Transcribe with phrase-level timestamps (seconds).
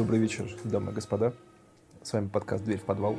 [0.00, 1.34] Добрый вечер, дамы и господа.
[2.02, 3.16] С вами подкаст «Дверь в подвал».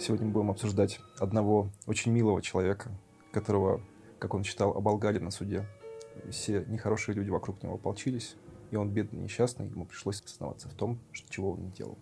[0.00, 2.88] Сегодня мы будем обсуждать одного очень милого человека,
[3.32, 3.82] которого,
[4.18, 5.66] как он считал, оболгали на суде.
[6.30, 8.36] Все нехорошие люди вокруг него ополчились,
[8.70, 11.98] и он бедный, несчастный, ему пришлось сознаваться в том, что чего он не делал.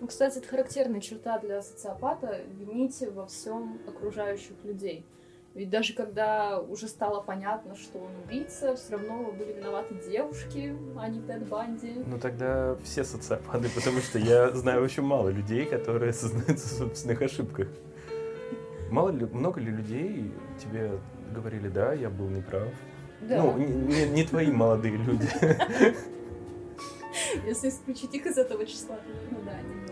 [0.00, 5.06] Ну, кстати, это характерная черта для социопата— винить во всем окружающих людей.
[5.54, 11.08] Ведь даже когда уже стало понятно, что он убийца, все равно были виноваты девушки, а
[11.08, 11.92] не Тед Банди.
[12.06, 17.20] Ну тогда все социопаты, потому что я знаю очень мало людей, которые осознаются в собственных
[17.20, 17.68] ошибках.
[18.90, 20.98] Мало ли, много ли людей тебе
[21.34, 22.68] говорили, да, я был неправ?
[23.20, 23.42] Да.
[23.42, 25.28] Ну, не, не- не твои молодые люди.
[27.46, 29.02] Если исключить их из этого числа, то,
[29.34, 29.91] наверное, да, немного.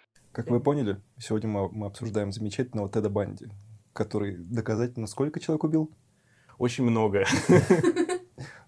[0.31, 3.49] Как вы поняли, сегодня мы, мы обсуждаем замечательного Теда Банди,
[3.91, 5.91] который доказательно сколько человек убил?
[6.57, 7.25] Очень много.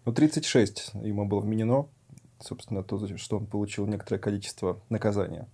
[0.05, 1.87] Ну, 36 ему было вменено.
[2.41, 5.47] Собственно, то, что он получил некоторое количество наказания.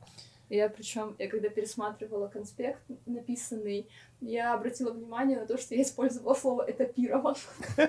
[0.49, 3.87] Я причем, я когда пересматривала конспект написанный,
[4.19, 7.35] я обратила внимание на то, что я использовала слово «этапирован».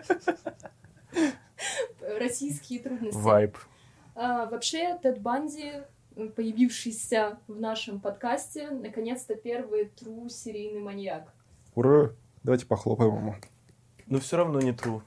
[2.19, 3.19] Российские трудности.
[3.19, 3.57] Вайб.
[4.15, 5.73] А, вообще, Тед Банди,
[6.15, 11.33] появившийся в нашем подкасте, наконец-то первый true серийный маньяк.
[11.75, 12.13] Ура!
[12.43, 13.35] Давайте похлопаем ему.
[14.07, 15.03] Но все равно не true.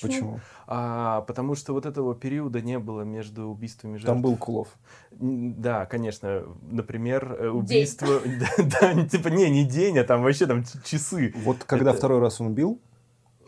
[0.00, 0.40] Почему?
[0.66, 4.06] А, потому что вот этого периода не было между убийствами жертв.
[4.06, 4.68] Там был Кулов.
[5.10, 6.44] Да, конечно.
[6.62, 8.06] Например, э, убийство...
[8.58, 11.34] Да, да, типа, не, не день, а там вообще там часы.
[11.44, 12.80] Вот когда Это- второй раз он убил,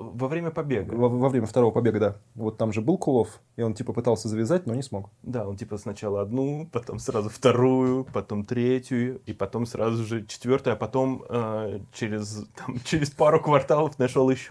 [0.02, 0.94] Во время побега.
[0.94, 4.28] во, во время второго побега, да, вот там же был Кулов, и он типа пытался
[4.28, 5.10] завязать, но не смог.
[5.22, 10.74] Да, он типа сначала одну, потом сразу вторую, потом третью, и потом сразу же четвертую,
[10.74, 14.50] а потом э, через, там, через пару кварталов нашел еще.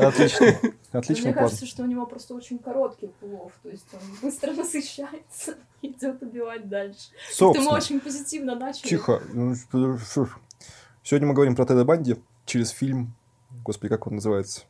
[0.00, 0.46] Отлично.
[0.62, 4.52] Но Отличный Мне кажется, что у него просто очень короткий улов, то есть он быстро
[4.56, 7.10] насыщается, идет убивать дальше.
[7.10, 8.88] Ты мы Собственно, очень позитивно начали.
[8.88, 9.22] тихо.
[9.32, 9.54] Ну.
[11.02, 13.14] Сегодня мы говорим про Теда Банди через фильм,
[13.64, 14.62] господи, как он называется?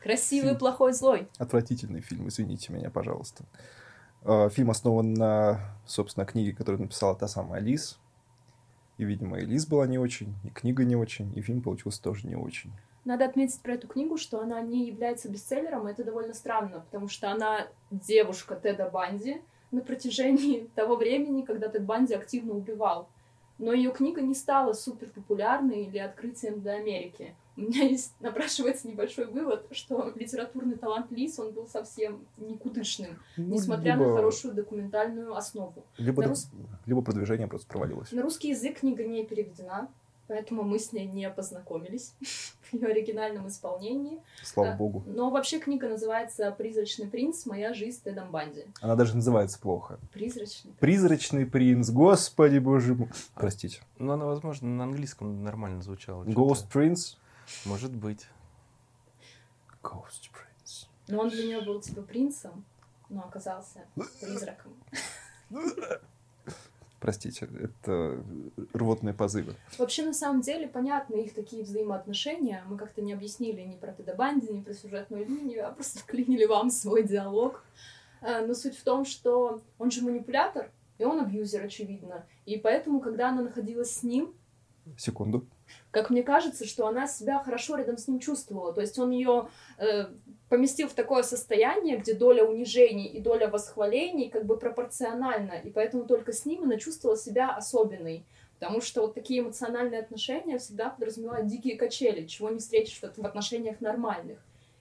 [0.00, 1.28] Красивый, плохой, злой.
[1.38, 3.44] Отвратительный фильм, извините меня, пожалуйста.
[4.24, 7.98] А, Фильм основан на, собственно, книге, которую написала та самая Лиз.
[8.98, 12.26] И, видимо, и Лиз была не очень, и книга не очень, и фильм получился тоже
[12.26, 12.72] не очень.
[13.04, 17.08] Надо отметить про эту книгу, что она не является бестселлером, и это довольно странно, потому
[17.08, 19.40] что она девушка Теда Банди
[19.70, 23.08] на протяжении того времени, когда Тед Банди активно убивал.
[23.58, 27.34] Но ее книга не стала супер популярной или открытием для Америки.
[27.60, 33.54] У меня есть, напрашивается небольшой вывод, что литературный талант Лиз, он был совсем никудышным, Ну,
[33.54, 35.84] несмотря либо- на хорошую документальную основу.
[35.98, 36.48] Либо, на рус-
[36.86, 38.12] либо продвижение просто провалилось.
[38.12, 39.88] На русский язык книга не переведена,
[40.26, 42.14] поэтому мы с ней не познакомились
[42.62, 44.20] в ее оригинальном исполнении.
[44.42, 44.76] Слава Да.
[44.78, 45.02] богу.
[45.06, 47.44] Но вообще книга называется «Призрачный принц.
[47.44, 48.64] Моя жизнь с Тедом Банди».
[48.80, 49.98] Она даже называется плохо.
[50.14, 50.72] Призрачный.
[50.80, 53.08] Призрачный принц, господи боже мой.
[53.34, 53.80] Простите.
[53.98, 56.24] Ну, она, возможно, на английском нормально звучала.
[56.24, 56.66] Ghost.
[56.72, 57.16] Prince.
[57.64, 58.26] Может быть.
[59.82, 60.86] Ghost Prince.
[61.08, 62.64] Но он для нее был типа принцем,
[63.08, 63.86] но оказался
[64.20, 64.74] призраком.
[67.00, 68.22] Простите, это
[68.74, 69.54] рвотные позывы.
[69.78, 72.62] Вообще, на самом деле, понятны их такие взаимоотношения.
[72.68, 76.44] Мы как-то не объяснили ни про Теда Банди, ни про сюжетную линию, а просто вклинили
[76.44, 77.64] вам свой диалог.
[78.20, 82.26] Э, Но суть в том, что он же манипулятор, и он абьюзер, очевидно.
[82.44, 84.34] И поэтому, когда она находилась с ним,
[84.98, 85.46] Секунду.
[85.90, 88.72] Как мне кажется, что она себя хорошо рядом с ним чувствовала.
[88.72, 89.48] То есть он ее
[89.78, 90.06] э,
[90.48, 96.04] поместил в такое состояние, где доля унижений и доля восхвалений как бы пропорциональна, и поэтому
[96.04, 98.24] только с ним она чувствовала себя особенной.
[98.58, 103.80] Потому что вот такие эмоциональные отношения всегда подразумевают дикие качели, чего не встретишь в, отношениях
[103.80, 104.38] нормальных.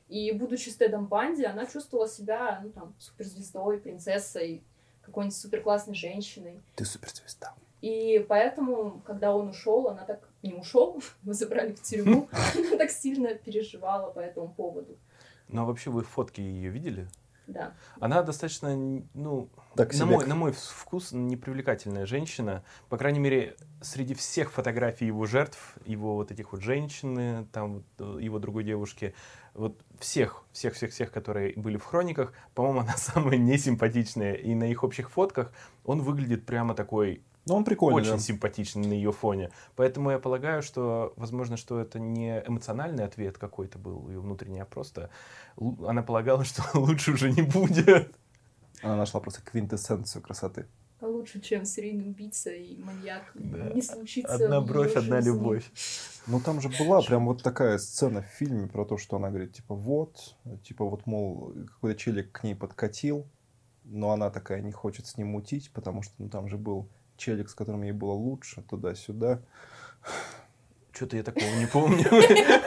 [0.09, 4.63] И будучи с Тедом Банди, она чувствовала себя, ну там, суперзвездой, принцессой,
[5.01, 6.59] какой-нибудь суперклассной женщиной.
[6.75, 7.53] Ты суперзвезда.
[7.81, 12.91] И поэтому, когда он ушел, она так не ушел, его забрали в тюрьму, она так
[12.91, 14.97] сильно переживала по этому поводу.
[15.47, 17.07] Ну, а вообще вы фотки ее видели?
[17.49, 17.73] Да.
[17.99, 18.75] Она достаточно,
[19.15, 22.63] ну, Так на мой, на мой вкус, непривлекательная женщина.
[22.89, 27.83] По крайней мере, среди всех фотографий его жертв, его вот этих вот женщин, там вот,
[27.97, 29.15] э, его другой девушки,
[29.55, 34.33] вот всех, всех, всех, всех, которые были в хрониках, по-моему, она самая несимпатичная.
[34.33, 35.51] И на их общих фотках
[35.85, 38.01] он выглядит прямо такой Ну, он прикольный.
[38.01, 38.19] очень да.
[38.19, 39.51] симпатичный на ее фоне.
[39.75, 44.65] Поэтому я полагаю, что, возможно, что это не эмоциональный ответ какой-то был ее внутренний, а
[44.65, 45.09] просто
[45.57, 48.15] она полагала, что лучше уже не будет.
[48.81, 50.67] Она нашла просто квинтэссенцию красоты.
[51.01, 53.31] А Лучше, чем серийный убийца и маньяк.
[53.33, 53.69] Да.
[53.69, 55.31] Не случится Одна бровь, одна жизни.
[55.31, 55.71] любовь.
[56.27, 59.53] Ну, там же была прям вот такая сцена в фильме про то, что она говорит,
[59.53, 63.25] типа, вот, типа, вот, мол, какой-то челик к ней подкатил,
[63.85, 67.49] но она такая не хочет с ним мутить, потому что, ну, там же был челик,
[67.49, 69.41] с которым ей было лучше, туда-сюда.
[70.91, 72.03] Что-то я такого не помню.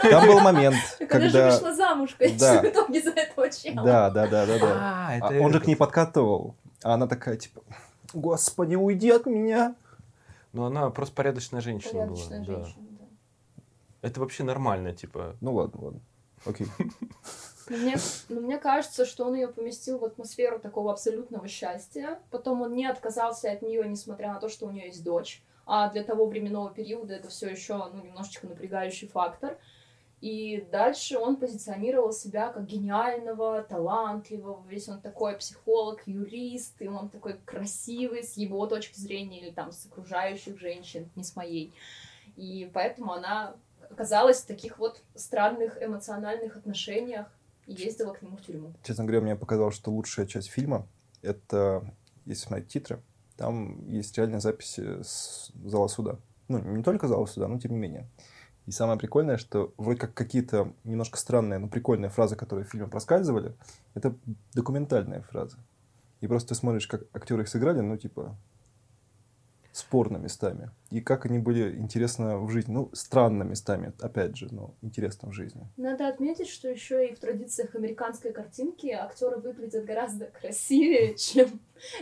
[0.03, 1.51] Там был момент, Так она же когда...
[1.51, 3.85] вышла замуж, конечно, в итоге за этого чела.
[3.85, 4.69] Да, да, да, да, да.
[4.75, 7.63] А, А он же к ней подкатывал, а она такая, типа,
[8.15, 9.75] господи, уйди от меня.
[10.53, 12.59] Ну, она просто порядочная женщина Порядочная была.
[12.59, 12.65] да.
[12.65, 13.05] женщина, да.
[14.09, 15.37] Это вообще нормально, типа.
[15.41, 16.01] Ну, ладно, ладно.
[16.45, 16.67] Окей.
[17.69, 17.97] Но мне,
[18.29, 22.19] но мне кажется, что он ее поместил в атмосферу такого абсолютного счастья.
[22.31, 25.43] Потом он не отказался от нее, несмотря на то, что у нее есть дочь.
[25.67, 29.59] А для того временного периода это все еще ну, немножечко напрягающий фактор.
[30.21, 37.09] И дальше он позиционировал себя как гениального, талантливого, весь он такой психолог, юрист, и он
[37.09, 41.75] такой красивый с его точки зрения или там с окружающих женщин, не с моей.
[42.37, 43.57] И поэтому она
[43.91, 47.27] оказалась в таких вот странных эмоциональных отношениях
[47.67, 48.75] ездила к нему в тюрьму.
[48.83, 50.87] Честно говоря, мне показалось, что лучшая часть фильма—
[51.23, 51.85] это,
[52.25, 53.03] если смотреть титры,
[53.37, 56.19] там есть реальные записи с зала суда.
[56.49, 58.09] Ну, не только зала суда, но тем не менее.
[58.67, 62.87] И самое прикольное, что вроде как какие-то немножко странные, но прикольные фразы, которые в фильме
[62.87, 63.55] проскальзывали,
[63.95, 64.15] это
[64.55, 65.57] документальные фразы.
[66.21, 68.37] И просто ты смотришь, как актеры их сыграли, ну, типа,
[69.73, 70.71] спорно местами.
[70.91, 72.73] И как они были интересно в жизни.
[72.73, 75.67] Ну, странно местами, опять же, но интересно в жизни.
[75.79, 81.61] Надо отметить, что еще и в традициях американской картинки актеры выглядят гораздо красивее, чем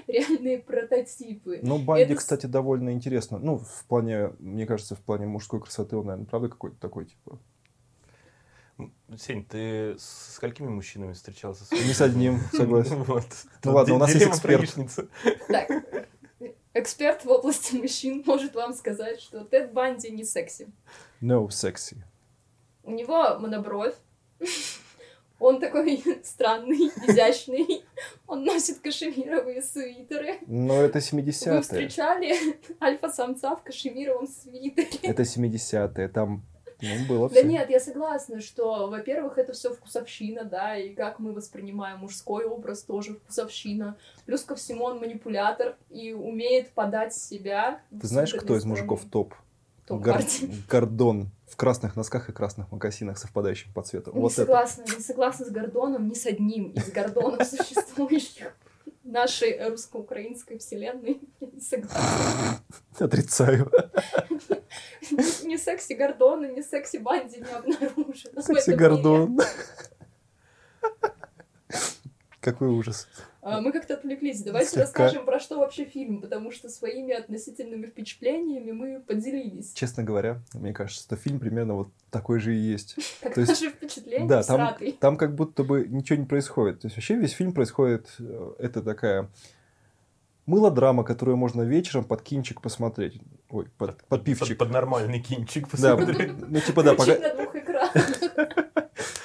[0.08, 1.60] реальные прототипы.
[1.62, 3.38] Ну, Банди, Это кстати, довольно интересно.
[3.38, 7.38] Ну, в плане, мне кажется, в плане мужской красоты он, наверное, правда какой-то такой, типа.
[9.16, 11.64] Сень, ты с сколькими мужчинами встречался?
[11.70, 13.02] Не с одним, согласен.
[13.04, 13.26] Вот.
[13.64, 14.74] Ну ладно, у нас есть эксперт.
[15.48, 15.68] Так,
[16.74, 20.68] эксперт в области мужчин может вам сказать, что Тед Банди не секси.
[21.20, 21.96] No sexy.
[22.82, 23.94] У него монобровь.
[25.38, 27.82] Он такой странный, изящный.
[28.26, 30.38] Он носит кашемировые свитеры.
[30.46, 31.62] Но это Вы 70-е.
[31.62, 32.34] встречали
[32.80, 34.98] альфа-самца в кашемировом свитере?
[35.02, 36.08] Это 70-е.
[36.08, 36.42] Там,
[36.82, 37.44] ну, было Да все.
[37.44, 42.82] нет, я согласна, что, во-первых, это все вкусовщина, да, и как мы воспринимаем мужской образ
[42.82, 43.96] тоже вкусовщина.
[44.26, 47.80] Плюс ко всему он манипулятор и умеет подать себя.
[47.90, 49.34] Ты знаешь, кто из мужиков топ?
[49.88, 50.22] Гор-.
[50.68, 54.12] Гордон в красных носках и красных мокасинах, совпадающих по цвету.
[54.14, 54.42] Не Вот это.
[54.42, 58.54] согласна, не согласна с Гордоном, ни с одним из Гордонов существующих
[59.04, 61.20] нашей русско-украинской вселенной.
[61.40, 62.62] Я не согласна.
[62.98, 63.70] Отрицаю.
[65.44, 68.42] Ни секси Гордона, ни секси Банди не обнаружено.
[68.42, 68.70] Секси.
[68.70, 69.38] Гордон.
[72.40, 73.08] Какой ужас.
[73.42, 74.42] А, Мы как-то отвлеклись.
[74.42, 74.82] Давайте Слегка.
[74.84, 79.72] расскажем, про что вообще фильм, потому что своими относительными впечатлениями мы поделились.
[79.72, 82.96] Честно говоря, мне кажется, что фильм примерно вот такой же и есть.
[83.22, 86.80] Как То есть- наши впечатления Да, там, там как будто бы ничего не происходит.
[86.80, 89.30] То есть вообще весь фильм происходит, э, это такая
[90.46, 93.20] мылодрама, которую можно вечером под кинчик посмотреть.
[93.50, 94.58] Ой, под, под Под, пивчик.
[94.58, 96.32] под нормальный кинчик Да, посмотреть.
[96.48, 97.16] ну типа да, пока...
[97.18, 97.94] На двух экранах.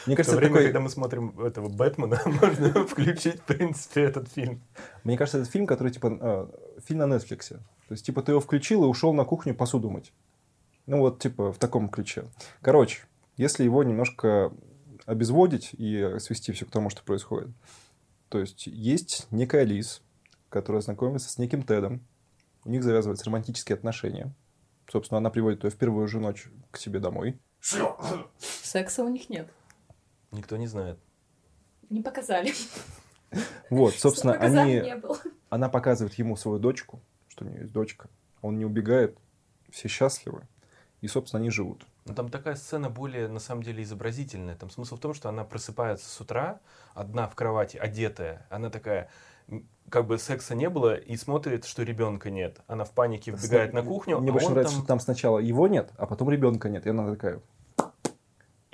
[0.05, 0.65] Мне В то кажется, время, такой...
[0.65, 4.61] когда мы смотрим этого Бэтмена, можно включить, в принципе, этот фильм.
[5.03, 6.47] Мне кажется, это фильм, который типа э,
[6.85, 7.49] фильм на Netflix.
[7.49, 10.13] То есть типа ты его включил и ушел на кухню посуду мыть.
[10.85, 12.25] Ну вот типа в таком ключе.
[12.61, 13.01] Короче,
[13.37, 14.51] если его немножко
[15.05, 17.49] обезводить и свести все к тому, что происходит.
[18.29, 20.01] То есть есть некая Лиз,
[20.49, 22.05] которая знакомится с неким Тедом.
[22.63, 24.33] У них завязываются романтические отношения.
[24.91, 27.39] Собственно, она приводит ее в первую же ночь к себе домой.
[28.39, 29.47] Секса у них нет.
[30.35, 30.99] Никто не знает.
[31.89, 32.53] Не показали.
[33.69, 35.17] Вот, собственно, они, не было.
[35.49, 38.09] она показывает ему свою дочку, что у нее есть дочка.
[38.41, 39.17] Он не убегает,
[39.71, 40.47] все счастливы.
[41.01, 41.85] И, собственно, они живут.
[42.05, 44.55] Но там такая сцена более, на самом деле, изобразительная.
[44.55, 46.59] Там смысл в том, что она просыпается с утра,
[46.93, 48.45] одна в кровати, одетая.
[48.49, 49.09] Она такая,
[49.89, 52.61] как бы секса не было, и смотрит, что ребенка нет.
[52.67, 55.39] Она в панике вбегает на кухню, Мне а больше он нравится, там что там сначала
[55.39, 56.85] его нет, а потом ребенка нет.
[56.85, 57.41] И она такая...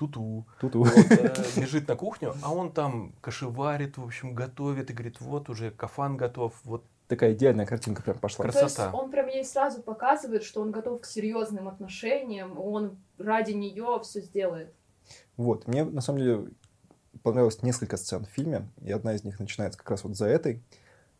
[0.01, 4.93] туту, Тут вот, э, бежит на кухню, а он там кашеварит, в общем, готовит и
[4.93, 8.43] говорит, вот уже кафан готов, вот такая идеальная картинка прям пошла.
[8.43, 8.97] Крас- То есть Красота.
[8.97, 14.21] он прям ей сразу показывает, что он готов к серьезным отношениям, он ради нее все
[14.21, 14.73] сделает.
[15.37, 16.47] Вот, мне на самом деле
[17.23, 20.63] понравилось несколько сцен в фильме, и одна из них начинается как раз вот за этой.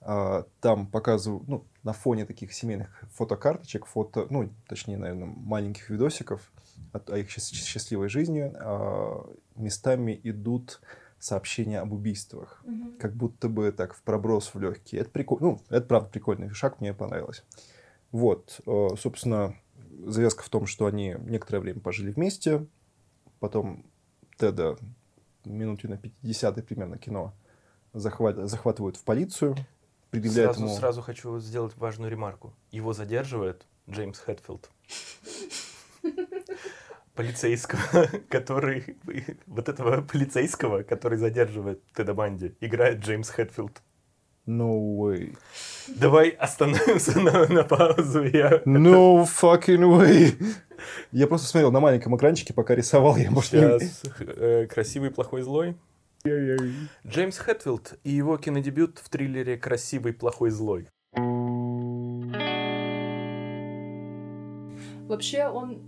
[0.03, 6.51] А, Там показывают, ну, на фоне таких семейных фотокарточек, фото, ну, точнее, наверное, маленьких видосиков
[6.93, 10.81] о их счаст- счастливой жизни, а, местами идут
[11.19, 12.63] сообщения об убийствах.
[13.00, 15.01] Как будто бы так в проброс в легкие.
[15.01, 15.48] Это прикольно.
[15.51, 17.43] Ну, это правда прикольный шаг, мне понравилось.
[18.12, 19.55] Вот, э, собственно,
[20.05, 22.65] завязка в том, что они некоторое время пожили вместе,
[23.39, 23.86] потом
[24.38, 24.77] Теда
[25.45, 27.33] минуте на 50 примерно кино
[27.93, 29.55] захват- захватывают в полицию,
[30.10, 30.77] предъявляют Сразу, ему...
[30.77, 32.53] сразу хочу сделать важную ремарку.
[32.71, 34.69] Его задерживает Джеймс Хэтфилд.
[37.22, 38.98] Полицейского, который...
[39.46, 43.82] Вот этого полицейского, который задерживает Теда Банди, играет Джеймс Хэтфилд.
[44.48, 45.38] No way.
[45.88, 48.24] Давай остановимся на, на паузу.
[48.24, 50.36] Я No fucking way.
[51.12, 53.16] Я просто смотрел на маленьком экранчике, пока рисовал.
[53.18, 54.01] Я, может, не- сейчас...
[54.20, 55.78] э, красивый, плохой, злой.
[56.25, 60.88] Джеймс Хэтфилд и его кинодебют в триллере «Красивый, плохой, злой».
[65.08, 65.82] Вообще он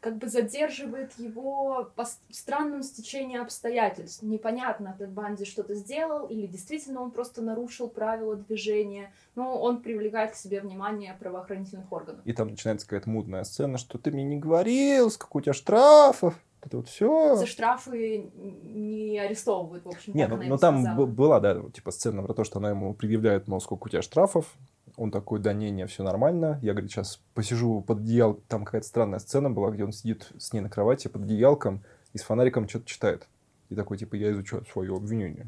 [0.00, 4.22] как бы задерживает его по странному стечению обстоятельств.
[4.22, 10.32] Непонятно, Тед Банди что-то сделал, или действительно он просто нарушил правила движения, но он привлекает
[10.32, 12.22] к себе внимание правоохранительных органов.
[12.24, 16.34] И там начинается какая-то мудная сцена, что ты мне не говорил, сколько у тебя штрафов.
[16.62, 17.36] Это вот все.
[17.36, 21.06] За штрафы не арестовывают, в общем, Не, ну, она ну там сказала.
[21.06, 24.54] была, да, типа сцена про то, что она ему предъявляет, мол, сколько у тебя штрафов.
[25.00, 26.58] Он такой, да не, не, все нормально.
[26.60, 28.42] Я, говорит, сейчас посижу под одеялом.
[28.48, 32.18] Там какая-то странная сцена была, где он сидит с ней на кровати под одеялком и
[32.18, 33.26] с фонариком что-то читает.
[33.70, 35.46] И такой, типа, я изучаю свое обвинение.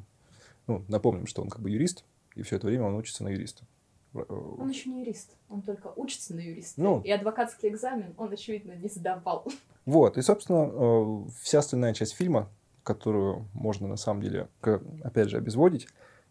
[0.66, 2.02] Ну, напомним, что он как бы юрист,
[2.35, 3.66] и все это время он учится на юриста.
[4.14, 6.80] Э, Он еще не юрист, он только учится на юриста.
[6.80, 7.02] Ну.
[7.02, 9.47] И адвокатский экзамен он, очевидно, не сдавал.
[9.85, 12.49] Вот, и, собственно, э, вся остальная часть фильма,
[12.85, 15.88] которую можно, на самом деле, опять же, обезводить,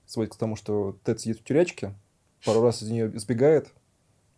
[0.07, 1.93] сводится к тому, что Тед сидит в тюрячке,
[2.45, 3.71] пару раз из нее избегает,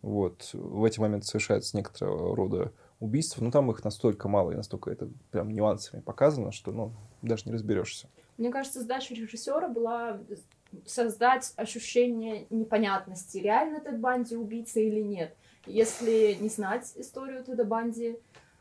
[0.02, 4.90] вот, в эти моменты совершается некоторого рода убийства, но там их настолько мало и настолько
[4.90, 6.92] это прям нюансами показано, что, ну,
[7.22, 8.08] даже не разберешься.
[8.36, 10.20] Мне кажется, задача режиссера была
[10.86, 15.34] создать ощущение непонятности, реально Тед Банди убийца или нет.
[15.66, 18.18] Если не знать историю Теда Банди,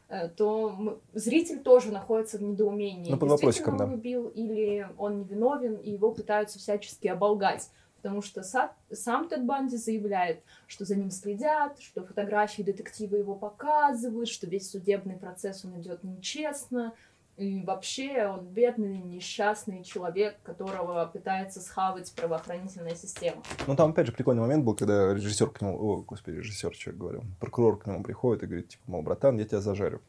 [0.09, 3.11] э, то мы- зритель тоже находится в недоумении.
[3.11, 3.85] Ну, под вопросиком, да.
[3.85, 7.69] он убил или он невиновен, и его пытаются всячески оболгать.
[8.03, 13.33] Потому что са- сам Тед Банди заявляет, что за ним следят, что фотографии детектива его
[13.33, 16.93] показывают, что весь судебный процесс он идет нечестно,
[17.37, 23.41] и вообще он бедный, несчастный человек, которого пытается схавать правоохранительная система.
[23.67, 26.89] Ну, там, опять же, прикольный момент был, когда режиссер к нему, о, господи, режиссер, что
[26.89, 30.01] я говорю, прокурор к нему приходит и говорит, типа, мол, братан, я тебя зажарю.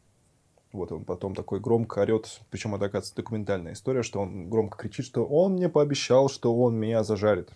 [0.72, 5.06] Вот он потом такой громко орет, причем это, оказывается, документальная история, что он громко кричит,
[5.06, 7.50] что он мне пообещал, что он меня зажарит.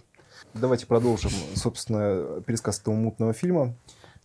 [0.61, 3.77] Давайте продолжим, собственно, пересказ этого мутного фильма.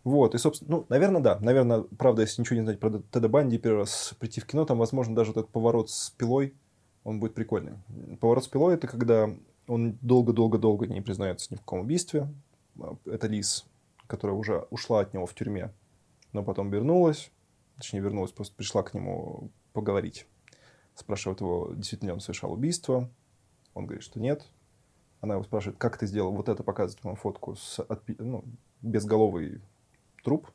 [0.03, 1.39] Вот, и, собственно, ну, наверное, да.
[1.39, 4.77] Наверное, правда, если ничего не знать про Теда Банди, первый раз прийти в кино, там,
[4.77, 6.53] возможно, даже вот этот поворот с пилой,
[7.03, 7.73] он будет прикольный.
[8.19, 9.29] Поворот с пилой— это когда
[9.67, 12.27] он долго-долго-долго не признается ни в каком убийстве.
[13.05, 13.65] Это Лиз,
[14.07, 15.71] которая уже ушла от него в тюрьме,
[16.31, 17.31] но потом вернулась.
[17.77, 20.27] Точнее, вернулась, просто пришла к нему поговорить.
[20.95, 23.09] Спрашивает его, действительно ли он совершал убийство.
[23.73, 24.47] Он говорит, что нет.
[25.23, 28.43] Она его спрашивает, как ты сделал вот это, показывает ему фотку с отпи- ну,
[28.81, 29.61] безголовый
[30.21, 30.51] труп.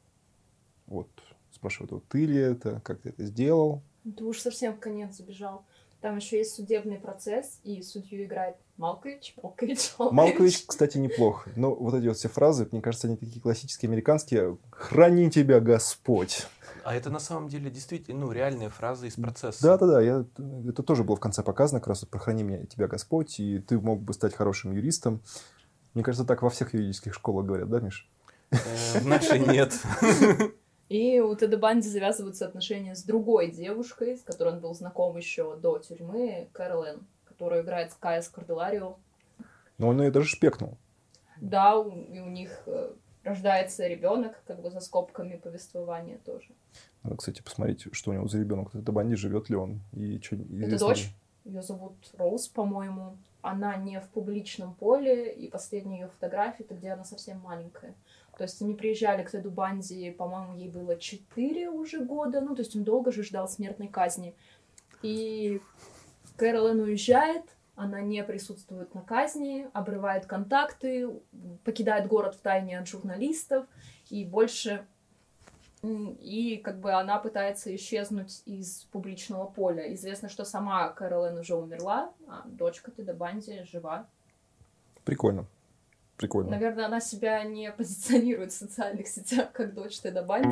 [0.85, 1.09] Вот,
[1.51, 3.83] спрашивает его, ты ли это, как ты это сделал.
[4.05, 5.65] Ты уж совсем в конец забежал.
[6.03, 9.35] Там еще есть судебный процесс, и судью играет Малкович.
[9.43, 11.47] Малкович, Малкович, кстати, неплох.
[11.57, 14.57] Но вот эти вот все фразы, мне кажется, они такие классические американские.
[14.71, 16.47] «Храни тебя Господь».
[16.85, 19.63] А это на самом деле действительно, ну, реальные фразы из процесса.
[19.63, 20.25] Да-да-да, я,
[20.67, 23.79] это тоже было в конце показано, как раз вот «Прохрани меня, тебя Господь», и ты
[23.79, 25.21] мог бы стать хорошим юристом.
[25.95, 28.09] Мне кажется, так во всех юридических школах говорят, да, Миш?
[28.53, 28.57] Э,
[29.01, 29.73] В нашей нет.
[30.89, 35.57] И у Теда Банди завязываются отношения с другой девушкой, с которой он был знаком еще
[35.57, 37.07] до тюрьмы, Кэролин,
[37.39, 38.97] которую играет Кая Скорделарио.
[39.79, 40.77] Но он ее даже шпекнул.
[41.41, 42.91] Да, у- и у них э,
[43.23, 46.49] рождается ребенок, как бы за скобками повествования тоже.
[47.05, 48.75] Надо, кстати, посмотреть, что у него за ребенок.
[48.75, 51.11] Это Банди, живет ли он, и что Это дочь.
[51.45, 53.17] Ее зовут Роуз, по-моему.
[53.41, 57.95] Она не в публичном поле, и последняя ее фотография, это где она совсем маленькая.
[58.37, 62.63] То есть они приезжали к Теду Банди, по-моему, ей было 4 уже года, ну, то
[62.63, 64.35] есть он долго же ждал смертной казни.
[65.03, 65.61] И
[66.39, 67.43] Кэролин уезжает,
[67.75, 71.11] она не присутствует на казни, обрывает контакты,
[71.65, 73.67] покидает город в тайне от журналистов
[74.09, 74.87] и больше
[75.83, 79.93] и как бы она пытается исчезнуть из публичного поля.
[79.95, 84.07] Известно, что сама Кэролин уже умерла, а дочка Теда Банди жива.
[85.05, 85.47] Прикольно.
[86.17, 86.51] Прикольно.
[86.51, 90.49] Наверное, она себя не позиционирует в социальных сетях как дочь Теда Банди.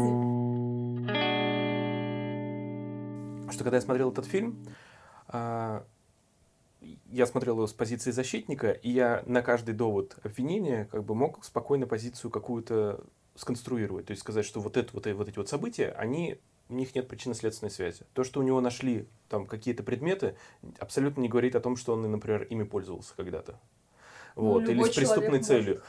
[3.51, 4.86] Что когда я смотрел этот фильм, а,
[5.33, 11.45] я смотрел его с позиции защитника, и я на каждый довод обвинения как бы мог
[11.45, 13.05] спокойно позицию какую-то
[13.35, 14.07] сконструировать.
[14.07, 17.09] То есть сказать, что вот, это, вот, вот эти вот события, они у них нет
[17.09, 18.05] причинно-следственной связи.
[18.13, 20.37] То, что у него нашли там какие-то предметы,
[20.79, 23.59] абсолютно не говорит о том, что он, например, ими пользовался когда-то.
[24.35, 25.81] Ну, вот, ну, или с преступной целью.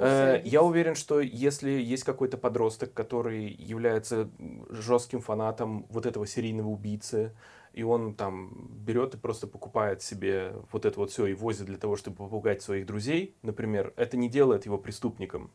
[0.00, 4.28] Э, я уверен, что если есть какой-то подросток, который является
[4.68, 7.32] жестким фанатом вот этого серийного убийцы,
[7.74, 11.76] и он там берет и просто покупает себе вот это вот все и возит для
[11.76, 15.50] того, чтобы попугать своих друзей, например, это не делает его преступником.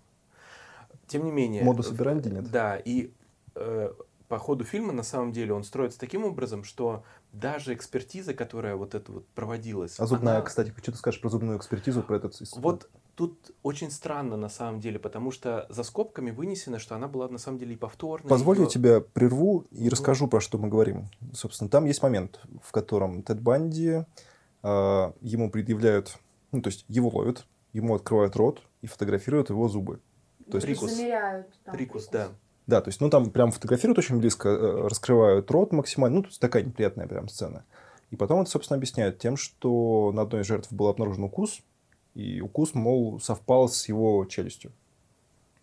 [1.08, 1.64] Тем не менее...
[1.64, 2.52] Модус операнди нет.
[2.52, 3.12] Да, и
[3.56, 3.94] э,
[4.28, 8.96] по ходу фильма на самом деле он строится таким образом, что даже экспертиза, которая вот
[8.96, 10.00] это вот проводилась...
[10.00, 10.42] А зубная, она...
[10.44, 12.36] кстати, что ты скажешь про зубную экспертизу, про этот...
[12.58, 17.28] Вот тут очень странно на самом деле, потому что за скобками вынесено, что она была
[17.28, 18.30] на самом деле и повторной.
[18.30, 18.62] Позволь и...
[18.62, 19.90] я тебя прерву и ну.
[19.90, 21.10] расскажу, про что мы говорим.
[21.34, 24.06] Собственно, там есть момент, в котором Тед Банди,
[24.64, 26.18] э, ему предъявляют,
[26.54, 30.00] ну, то есть его ловят, ему открывают рот и фотографируют его зубы.
[30.50, 30.90] То есть прикус.
[30.90, 32.30] Замеряют, там, прикус, прикус, да.
[32.68, 36.40] Да, то есть, ну, там прям фотографируют очень близко, э, раскрывают рот максимально, ну, есть
[36.40, 37.66] такая неприятная прям сцена.
[38.12, 41.60] И потом это, собственно, объясняют тем, что на одной из жертв был обнаружен укус,
[42.20, 44.72] и укус, мол, совпал с его челюстью.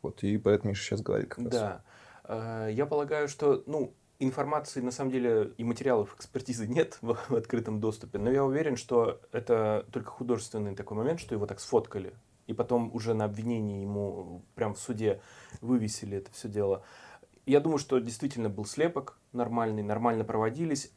[0.02, 1.52] Вот, и про это Миша сейчас говорит как раз.
[1.52, 1.82] Да.
[2.24, 7.34] Э, я полагаю, что, ну, информации, на самом деле, и материалов экспертизы нет в, в
[7.34, 12.14] открытом доступе, но я уверен, что это только художественный такой момент, что его так сфоткали
[12.46, 15.20] и потом уже на обвинении ему прям в суде
[15.60, 16.84] вывесили это все дело.
[17.44, 20.92] Я думаю, что действительно был слепок нормальный, нормально проводились.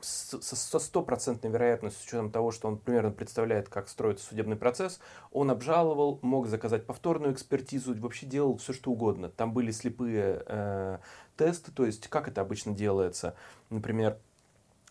[0.00, 4.98] Со стопроцентной вероятностью, с учетом того, что он примерно представляет, как строится судебный процесс,
[5.30, 9.28] он обжаловал, мог заказать повторную экспертизу, вообще делал все, что угодно.
[9.28, 10.98] Там были слепые э,
[11.36, 13.36] тесты, то есть как это обычно делается.
[13.68, 14.18] Например,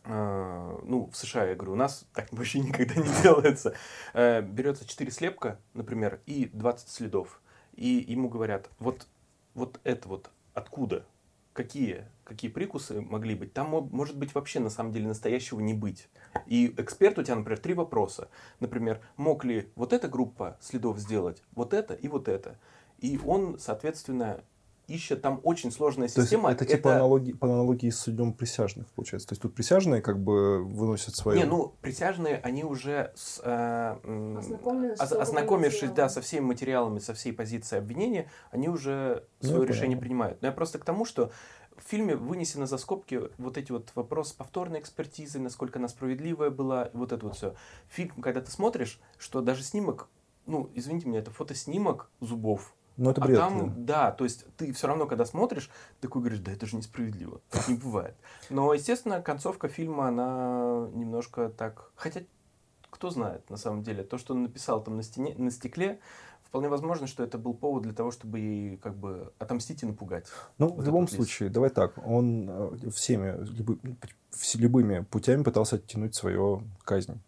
[0.05, 3.73] а, ну, в США, я говорю, у нас так вообще никогда не делается.
[4.13, 7.41] Э, берется 4 слепка, например, и 20 следов.
[7.75, 9.07] И ему говорят, вот,
[9.53, 11.05] вот это вот откуда,
[11.53, 13.53] какие, какие прикусы могли быть.
[13.53, 16.07] Там может быть вообще на самом деле настоящего не быть.
[16.45, 18.29] И эксперт у тебя, например, три вопроса.
[18.59, 22.57] Например, мог ли вот эта группа следов сделать, вот это и вот это.
[22.99, 24.41] И он, соответственно,
[24.89, 26.43] ищет, там очень сложная система.
[26.43, 29.27] То есть это, типа аналогии, по аналогии с судом присяжных, получается.
[29.27, 31.37] То есть тут присяжные как бы выносят свои...
[31.37, 37.79] Не, ну, присяжные, они уже с, э, ознакомившись, да, со всеми материалами, со всей позицией
[37.79, 40.01] обвинения, они уже ну, свое решение понял.
[40.01, 40.41] принимают.
[40.41, 41.31] Но я просто к тому, что
[41.79, 46.89] в фильме вынесено за скобки вот эти вот вопросы повторной экспертизы, насколько она справедливая была,
[46.93, 47.55] вот это вот все.
[47.87, 50.09] Фильм, когда ты смотришь, что даже снимок,
[50.45, 53.37] ну, извините меня, это фотоснимок зубов, ну, это бред.
[53.37, 55.69] А там, да, то есть ты все равно, когда смотришь,
[56.01, 57.39] такой говоришь, да это же несправедливо.
[57.49, 58.15] Так не бывает.
[58.49, 61.91] Но, естественно, концовка фильма, она немножко так...
[61.95, 62.23] Хотя,
[62.89, 64.03] кто знает, на самом деле.
[64.03, 66.01] То, что он написал там на, стене, на стекле,
[66.49, 70.25] вполне возможно, что это был повод для того, чтобы ей как бы отомстить и напугать.
[70.57, 73.79] Ну, вот в любом случае, давай так, он э, всеми, любы,
[74.55, 77.21] любыми путями пытался оттянуть свою казнь.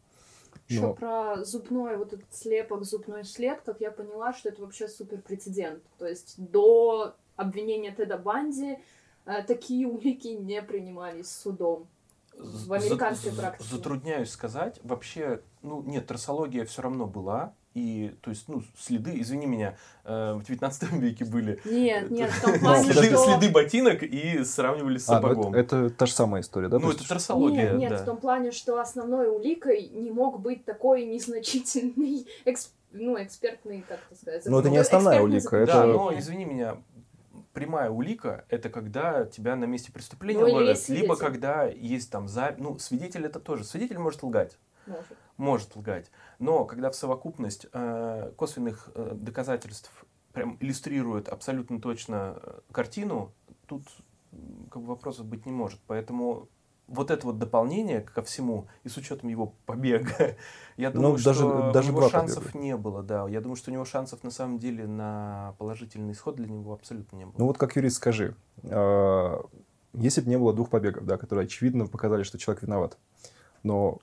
[0.68, 0.94] Еще Но...
[0.94, 5.84] про зубной, вот этот слепок, зубной след, как я поняла, что это вообще супер прецедент.
[6.00, 8.80] То есть до обвинения Теда Банди
[9.26, 11.88] э, такие улики не принимались судом
[12.36, 13.70] в американской практике.
[13.70, 14.80] Затрудняюсь сказать.
[14.84, 17.54] Вообще, ну нет, трассология все равно была.
[17.74, 21.62] И, то есть, ну, следы, извини меня, э, в 19 веке были.
[21.64, 23.26] Нет, нет, в том плане, следы, что...
[23.26, 25.56] следы ботинок и сравнивали с а, ну, сапогом.
[25.56, 26.80] это, это та же самая история, да?
[26.80, 27.08] Ну, это есть...
[27.08, 27.98] трассология, Нет, нет, да.
[27.98, 32.74] в том плане, что основной уликой не мог быть такой незначительный эксп...
[32.92, 34.46] ну, экспертный, как это сказать.
[34.46, 35.56] Ну, это не основная улика.
[35.56, 35.74] Это...
[35.74, 36.76] Да, но, извини меня,
[37.54, 42.56] прямая улика это когда тебя на месте преступления ну, ловят, либо когда есть там за,
[42.58, 48.32] ну свидетель это тоже свидетель может лгать, может, может лгать, но когда в совокупность э,
[48.38, 49.91] косвенных э, доказательств
[50.34, 53.34] прям иллюстрирует абсолютно точно э, картину,
[53.67, 53.84] тут
[54.70, 55.80] как бы вопросов быть не может.
[55.88, 56.48] Поэтому
[56.88, 60.36] вот это вот дополнение ко всему, и с учетом его побега,
[60.78, 62.60] я ну, думаю, ну, даже, что даже у него шансов побега.
[62.60, 63.28] не было, да.
[63.28, 67.15] Я думаю, что у него шансов на самом деле на положительный исход для него абсолютно
[67.15, 67.36] не было.
[67.38, 69.44] Ну вот как юрист скажи, а,
[69.94, 72.98] если бы не было двух побегов, да, которые очевидно показали, что человек виноват,
[73.63, 74.00] но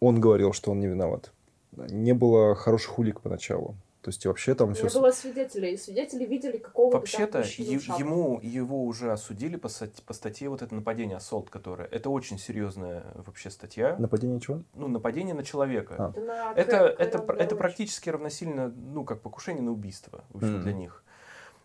[0.00, 1.32] он говорил, что он не виноват.
[1.72, 3.76] Не было хороших улик поначалу.
[4.00, 4.84] То есть вообще там все...
[4.86, 5.76] Не было свидетелей.
[5.76, 9.68] Свидетели видели какого-то Вообще-то ему его уже осудили по,
[10.06, 13.96] по статье вот это нападение ассолт, которое это очень серьезная вообще статья.
[13.98, 14.62] Нападение чего?
[14.74, 15.96] Ну нападение на человека.
[15.98, 16.10] А.
[16.10, 17.56] Это, на Это это это Дэвидж.
[17.56, 20.62] практически равносильно ну как покушение на убийство в общем, Мгм.
[20.62, 21.04] для них.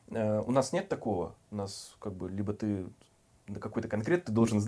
[0.10, 1.36] Э, У нас нет такого.
[1.52, 2.86] У нас как бы либо ты
[3.48, 4.60] на какой-то конкрет ты должен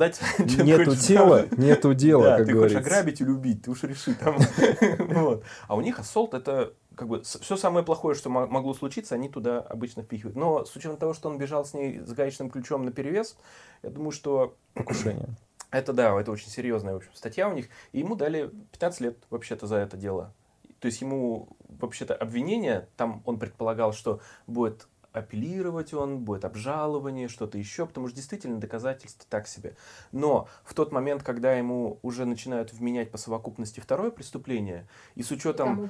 [0.48, 1.58] чем Нету хочешь тела, сделать.
[1.58, 2.78] нету дела, Да, как ты говорится.
[2.80, 4.38] хочешь ограбить или убить, ты уж реши там.
[5.00, 5.44] Вот.
[5.68, 9.30] А у них ассолт это как бы все самое плохое, что мо- могло случиться, они
[9.30, 10.36] туда обычно впихивают.
[10.38, 13.38] Но с учетом того, что он бежал с ней с гаечным ключом на перевес,
[13.84, 15.28] я думаю, что Покушение.
[15.72, 17.68] это да, это очень серьезная в общем, статья у них.
[17.94, 20.34] И ему дали 15 лет вообще-то за это дело.
[20.80, 27.58] То есть ему вообще-то обвинение, там он предполагал, что будет апеллировать он, будет обжалование, что-то
[27.58, 29.76] еще, потому что действительно доказательства так себе.
[30.12, 35.32] Но в тот момент, когда ему уже начинают вменять по совокупности второе преступление, и с
[35.32, 35.90] учетом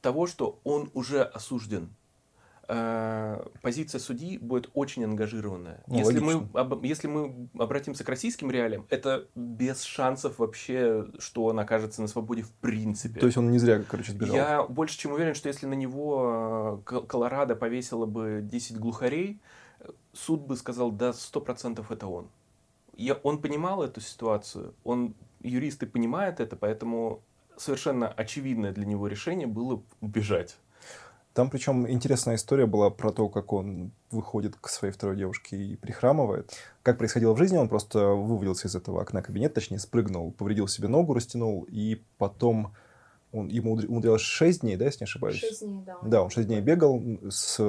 [0.00, 1.94] того, что он уже осужден,
[2.68, 5.82] э, позиция судьи будет очень ангажированная.
[5.86, 11.44] Ну, если, мы, об- если мы обратимся к российским реалиям, это без шансов вообще, что
[11.44, 13.20] он окажется на свободе в принципе.
[13.20, 14.34] То есть он не зря, короче, сбежал.
[14.36, 19.40] Я больше чем уверен, что если на него э, Кол- Колорадо повесило бы 10 глухарей,
[20.12, 22.28] суд бы сказал, да, 100% это он.
[22.96, 27.22] Я, он понимал эту ситуацию, он юрист и понимает это, поэтому
[27.56, 30.56] совершенно очевидное для него решение было убежать.
[31.34, 35.76] Там причем интересная история была про то, как он выходит к своей второй девушке и
[35.76, 36.52] прихрамывает.
[36.84, 40.86] Как происходило в жизни, он просто вывалился из этого окна кабинета, точнее, спрыгнул, повредил себе
[40.86, 42.72] ногу, растянул, и потом
[43.32, 45.40] он, ему умудря- умудрялось 6 дней, да, если не ошибаюсь?
[45.40, 45.98] Шесть дней, да.
[46.02, 47.60] Да, он 6 дней бегал с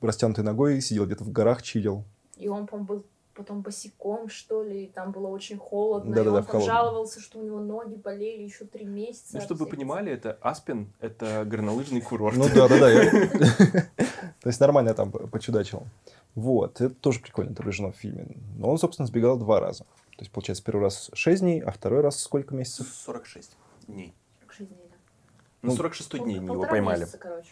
[0.00, 2.02] растянутой ногой, сидел где-то в горах, чилил.
[2.36, 3.04] И он, по был
[3.42, 7.20] потом босиком, что ли, и там было очень холодно, Да-да-да, и он в там жаловался,
[7.20, 9.30] что у него ноги болели еще три месяца.
[9.32, 12.36] Ну, от чтобы вы понимали, это Аспен, это горнолыжный курорт.
[12.36, 12.90] Ну да, да, да.
[12.90, 13.10] я-
[14.40, 15.84] То есть нормально я там почудачил.
[16.34, 18.26] Вот, это тоже прикольно отображено в фильме.
[18.56, 19.84] Но он, собственно, сбегал два раза.
[19.84, 22.86] То есть, получается, первый раз 6 дней, а второй раз сколько месяцев?
[22.88, 23.56] 46
[23.88, 24.14] дней.
[24.40, 24.96] Как шесть дней, да.
[25.62, 27.00] Ну, Ну, 46 дней его поймали.
[27.00, 27.48] месяца, короче.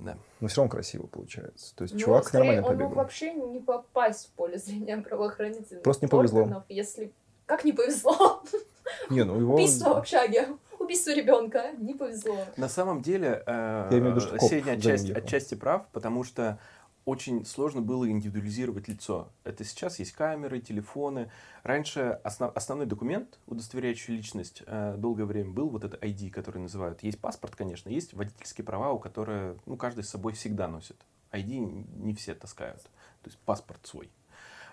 [0.00, 0.16] Да.
[0.40, 1.74] Но все равно красиво получается.
[1.76, 2.94] То есть, Ну, чувак нормально он мог побегал.
[2.94, 6.40] вообще не попасть в поле зрения правоохранительных Просто не повезло.
[6.40, 7.12] органов, если...
[7.46, 8.42] Как не повезло?
[9.10, 9.54] Не, ну его...
[9.54, 12.38] Убийство в общаге, убийство ребенка, не повезло.
[12.56, 16.58] На самом деле, э, Я имею в виду, что Сеня отчасти, отчасти прав, потому что
[17.04, 19.28] очень сложно было индивидуализировать лицо.
[19.44, 21.30] Это сейчас есть камеры, телефоны.
[21.62, 27.02] Раньше основ- основной документ, удостоверяющий личность, э, долгое время был вот это ID, который называют.
[27.02, 30.96] Есть паспорт, конечно, есть водительские права, у которые ну, каждый с собой всегда носит.
[31.32, 32.82] ID не все таскают.
[32.82, 34.10] То есть паспорт свой.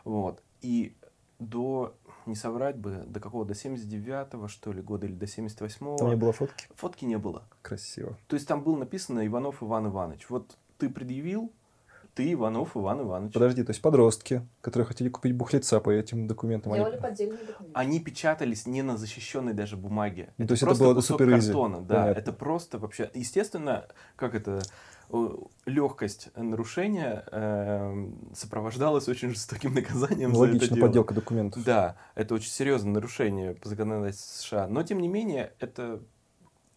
[0.04, 0.42] Вот.
[0.62, 0.96] И
[1.40, 6.10] до, не соврать бы, до какого, до 79-го, что ли, года или до 78-го, Там
[6.10, 6.68] не было фотки.
[6.76, 7.44] фотки не было.
[7.62, 8.18] Красиво.
[8.28, 10.30] То есть там было написано Иванов Иван Иванович.
[10.30, 11.52] Вот ты предъявил,
[12.18, 13.34] ты Иванов Иван Иванович.
[13.34, 17.72] Подожди, то есть подростки, которые хотели купить бухлеца по этим документам, они- Делали поддельные документы.
[17.80, 20.34] Они печатались не на защищенной даже бумаге.
[20.40, 21.82] Ну, то есть это просто было супер картона.
[21.82, 22.20] Да, Понятно.
[22.20, 23.12] это просто вообще...
[23.14, 24.62] Естественно, как это...
[25.66, 30.88] Легкость нарушения э, сопровождалась очень жестоким наказанием Ну, за это логично, дело.
[30.88, 31.64] подделка документов.
[31.64, 34.68] Да, это очень серьезное нарушение по законодательству США.
[34.68, 36.02] Но, тем не менее, это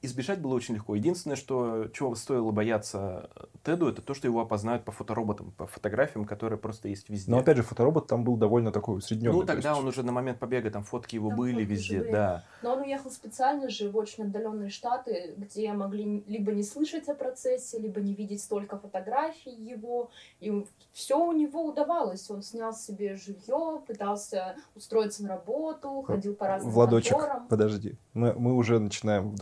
[0.02, 0.94] избежать было очень легко.
[0.94, 3.30] Единственное, что чего стоило бояться
[3.64, 7.30] Теду, это то, что его опознают по фотороботам, по фотографиям, которые просто есть везде.
[7.30, 9.34] Но опять же, фоторобот там был довольно такой усредненный.
[9.34, 11.66] ну, то тогда есть- он уже на момент побега, там фотки его Там были фотки
[11.68, 12.12] везде, были.
[12.12, 12.44] да.
[12.62, 17.14] Но он уехал специально же в очень отдаленные штаты, где могли либо не слышать о
[17.14, 20.10] процессе, либо не видеть столько фотографий его.
[20.40, 22.30] И все у него удавалось.
[22.30, 27.48] Он снял себе жилье, пытался устроиться на работу, ходил по разным Владочек, конторам.
[27.48, 27.96] подожди.
[28.14, 29.36] Мы, мы уже начинаем в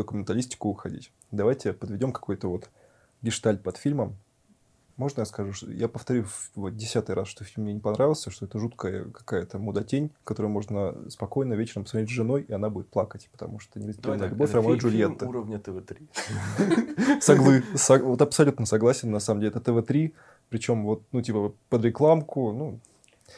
[0.49, 1.13] документалистику уходить.
[1.31, 2.71] Давайте подведем какой-то вот
[3.23, 4.17] гештальт под фильмом.
[4.97, 6.25] Можно я скажу, что я повторю
[6.57, 11.09] вот десятый раз, что фильм мне не понравился, что это жуткая какая-то мудотень, которую можно
[11.09, 14.75] спокойно вечером посмотреть с женой, и она будет плакать, потому что неразделенная так, любовь Ромео
[14.75, 15.27] и фи- фильм Джульетта.
[15.27, 17.21] уровня ТВ-3.
[17.21, 20.15] Соглы, сог- вот абсолютно согласен, на самом деле, это ТВ-3,
[20.49, 22.81] причем вот, ну, типа, под рекламку, ну,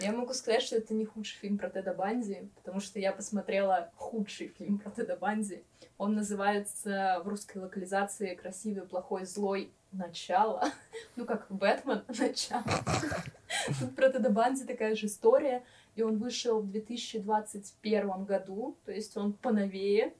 [0.00, 3.90] Я могу сказать, что это не худший фильм про Теда Банди, потому что я посмотрела
[3.96, 5.62] худший фильм про Теда Банди.
[5.98, 9.70] Он называется в русской локализации «Красивый, плохой, злой.
[9.92, 10.64] Начало».
[11.16, 12.64] Ну, как Бэтмен «Начало».
[13.78, 15.64] Тут про Теда Банди такая же история,
[15.96, 20.14] и он вышел в 2021 году, то есть он поновее.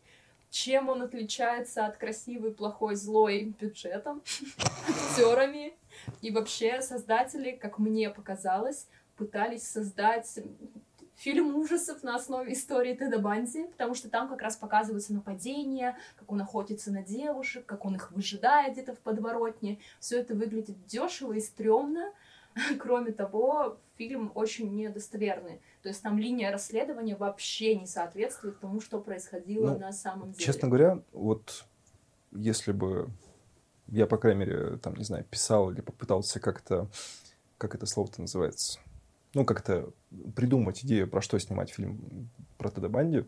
[0.51, 4.21] Чем он отличается от красивый, плохой, злой бюджетом,
[4.89, 5.73] актерами
[6.23, 8.89] и вообще создатели, как мне показалось,
[9.21, 10.39] пытались создать
[11.15, 16.33] фильм ужасов на основе истории Теда Банди, потому что там как раз показываются нападения, как
[16.33, 19.79] он охотится на девушек, как он их выжидает где-то в подворотне.
[19.99, 22.13] Все это выглядит дешево и стрёмно.
[22.81, 25.61] Кроме того, фильм очень недостоверный.
[25.83, 30.43] То есть там линия расследования вообще не соответствует тому, что происходило Ну, на самом деле.
[30.43, 31.67] Честно говоря, вот
[32.33, 33.11] если бы
[33.89, 36.89] я, по крайней мере, там, не знаю, писал или попытался как-то,
[37.59, 38.81] как это слово-то называется,
[39.35, 39.91] ну, как-то
[40.35, 43.25] придумать идею, про что снимать фильм про Теда Банди,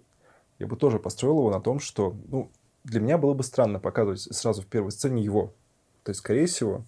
[0.58, 2.50] я бы тоже построил его на том, что, ну,
[2.84, 5.52] для меня было бы странно показывать сразу в первой сцене его.
[6.02, 6.84] То есть, скорее всего,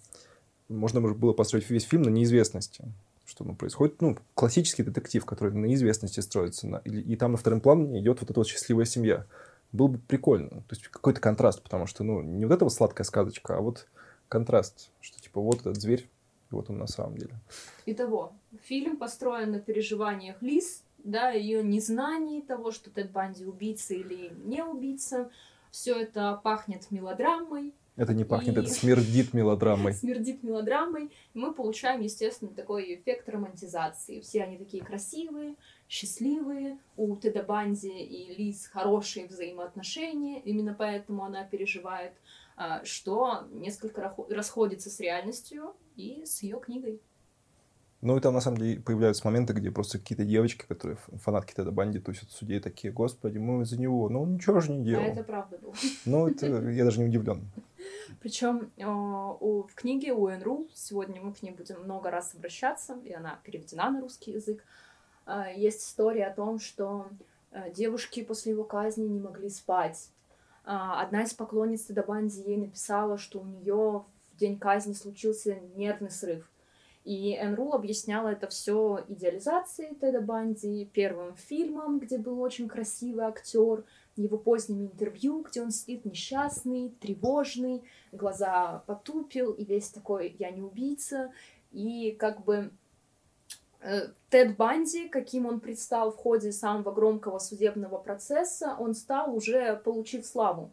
[0.67, 2.83] можно было построить весь фильм на неизвестности.
[3.25, 7.37] Что ну, происходит, ну, классический детектив, который на неизвестности строится, на, и, и там на
[7.37, 9.25] втором плане идет вот эта вот счастливая семья.
[9.71, 10.49] Было бы прикольно.
[10.49, 13.87] То есть какой-то контраст, потому что, ну, не вот эта вот сладкая сказочка, а вот
[14.27, 16.07] контраст, что типа вот этот зверь,
[16.55, 17.35] вот он на самом деле.
[17.85, 24.31] Итого, фильм построен на переживаниях Лиз, да, ее незнании того, что Тед Банди убийца или
[24.43, 25.29] не убийца.
[25.71, 29.93] Все это пахнет мелодрамой, Это не пахнет, И- это смердит мелодрамой.
[30.03, 34.19] смердит мелодрамой, и мы получаем, естественно, такой эффект романтизации.
[34.21, 35.55] Все они такие красивые,
[35.89, 42.13] счастливые, у Теда Банди и Лиз хорошие взаимоотношения, именно поэтому она переживает,
[42.83, 47.01] что несколько расходится с реальностью и с ее книгой.
[48.01, 51.71] Ну и там на самом деле появляются моменты, где просто какие-то девочки, которые фанатки Теда
[51.71, 55.03] Банди, тусят судей такие, господи, мы из-за него, ну он ничего же не А делал.
[55.05, 55.73] это правда было.
[56.05, 57.49] Ну это я даже не удивлен.
[58.21, 63.39] Причем в книге Уэн Рул, сегодня мы к ней будем много раз обращаться, и она
[63.43, 64.63] переведена на русский язык,
[65.25, 67.07] а, есть история о том, что
[67.51, 70.09] а, девушки после его казни не могли спать.
[70.65, 75.59] А, Одна из поклонниц Теда Банди ей написала, что у нее в день казни случился
[75.75, 76.49] нервный срыв.
[77.03, 83.25] И Энн Рул объясняла это все идеализацией Теда Банди, первым фильмом, где был очень красивый
[83.25, 83.83] актер,
[84.15, 90.61] его поздними интервью, где он сидит несчастный, тревожный, глаза потупил, и весь такой «я не
[90.61, 91.31] убийца».
[91.71, 92.71] И как бы
[94.29, 100.25] Тед Банди, каким он предстал в ходе самого громкого судебного процесса, он стал уже получив
[100.25, 100.71] славу.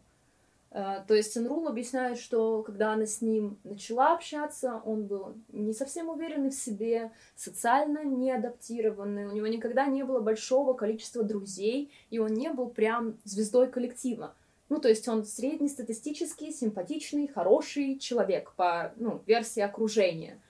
[0.73, 5.73] Э, То есть Энрул объясняет, что когда она с ним начала общаться, он был не
[5.73, 11.91] совсем уверенный в себе, социально не адаптированный, у него никогда не было большого количества друзей,
[12.09, 14.33] и он не был прям звездой коллектива.
[14.69, 20.41] Ну, то есть он среднестатистический, симпатичный, хороший человек по ну, версии окружения.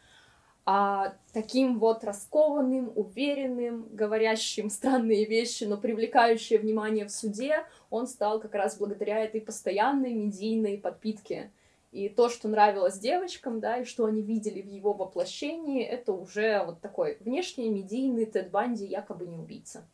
[0.65, 8.39] А таким вот раскованным, уверенным, говорящим странные вещи, но привлекающие внимание в суде, он стал
[8.39, 11.51] как раз благодаря этой постоянной медийной подпитке.
[11.91, 16.63] И то, что нравилось девочкам, да, и что они видели в его воплощении, это уже
[16.65, 19.85] вот такой внешний медийный Тед Банди якобы не убийца.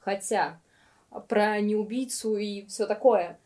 [0.00, 0.58] Хотя
[1.28, 3.38] про неубийцу и все такое.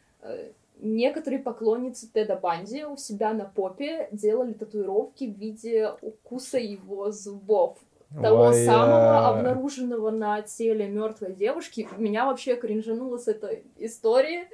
[0.78, 7.78] Некоторые поклонницы Теда Банди у себя на попе делали татуировки в виде укуса его зубов.
[8.22, 11.88] Того Ой, самого а, обнаруженного на теле мертвой девушки.
[11.96, 14.48] Меня вообще кринжануло с этой истории,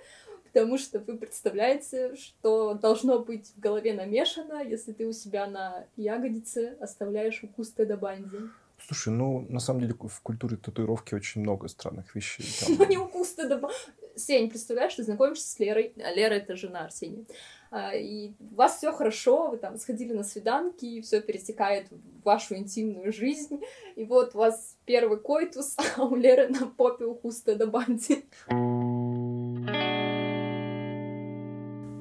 [0.45, 5.85] потому что вы представляете, что должно быть в голове намешано, если ты у себя на
[5.97, 8.39] ягодице оставляешь укус Теда Банди.
[8.87, 12.45] Слушай, ну на самом деле в культуре татуировки очень много странных вещей.
[12.61, 13.77] Там- Ну, не укус Теда Банди.
[14.15, 17.25] Сень, представляешь, ты знакомишься с Лерой, а Лера это жена Арсения.
[17.71, 22.23] А, И у вас все хорошо, вы там сходили на свиданки, и все перетекает в
[22.23, 23.63] вашу интимную жизнь.
[23.97, 28.27] И вот у вас первый койтус, а у Леры на попе укус Теда Банди.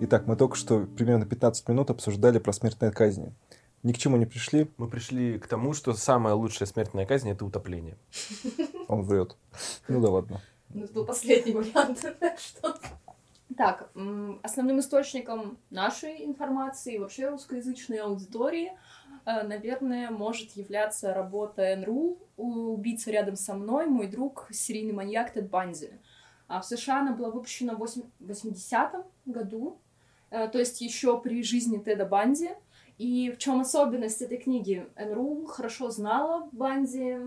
[0.04, 3.32] Итак, мы только что примерно 15 минут обсуждали про смертные казни.
[3.84, 7.46] Ни к чему не пришли, Мы пришли к тому, что самая лучшая смертная казнь это
[7.46, 7.98] утопление.
[8.88, 9.36] он врет.
[9.88, 10.42] Ну да ладно.
[10.70, 12.78] Ну, это был последний вариант, так что...
[13.58, 13.92] Так,
[14.44, 18.72] основным источником нашей информации, вообще русскоязычной аудитории,
[19.26, 23.88] э, наверное, может являться работа НРУ «Убийца рядом со мной.
[23.88, 25.90] Мой друг, серийный маньяк Тед Банди».
[26.48, 29.80] А в США она была выпущена в 8 80-м году,
[30.30, 32.52] э, то есть еще при жизни Теда Банди.
[33.02, 34.86] И в чем особенность этой книги?
[34.96, 37.18] Энрул хорошо знала Банди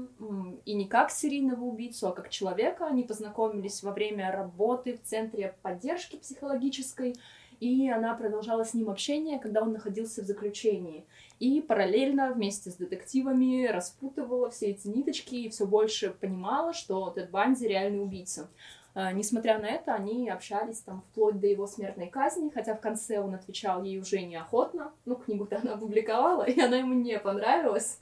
[0.65, 2.87] и не как серийного убийцу, а как человека.
[2.87, 7.17] Они познакомились во время работы в Центре поддержки психологической,
[7.59, 11.07] и она продолжала с ним общение, когда он находился в заключении.
[11.41, 17.33] И параллельно вместе с детективами распутывала все эти ниточки и все больше понимала, что Тед
[17.33, 18.49] Банди реальный убийца.
[18.97, 23.19] А, несмотря на это, они общались там вплоть до его смертной казни, хотя в конце
[23.19, 24.93] он отвечал ей уже неохотно.
[25.05, 27.99] Ну, книгу-то она опубликовала, и она ему не понравилась,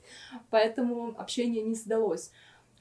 [0.51, 2.31] поэтому общение не сдалось.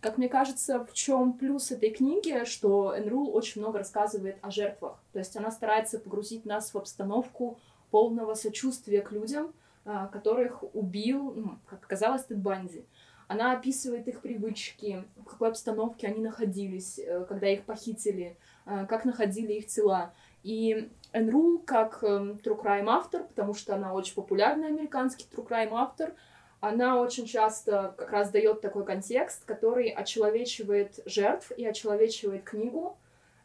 [0.00, 4.98] Как мне кажется, в чем плюс этой книги, что Энрул очень много рассказывает о жертвах.
[5.12, 7.58] То есть она старается погрузить нас в обстановку
[7.90, 12.84] полного сочувствия к людям, а, которых убил, ну, как оказалось, Тед Банди.
[13.32, 19.06] Она описывает их привычки, в какой обстановке они находились, э, когда их похитили, э, как
[19.06, 20.12] находили их тела.
[20.42, 25.70] И Энрул, как эм, true crime автор, потому что она очень популярный американский true crime
[25.72, 26.14] автор,
[26.60, 32.98] она очень часто как раз дает такой контекст, который очеловечивает жертв и очеловечивает книгу,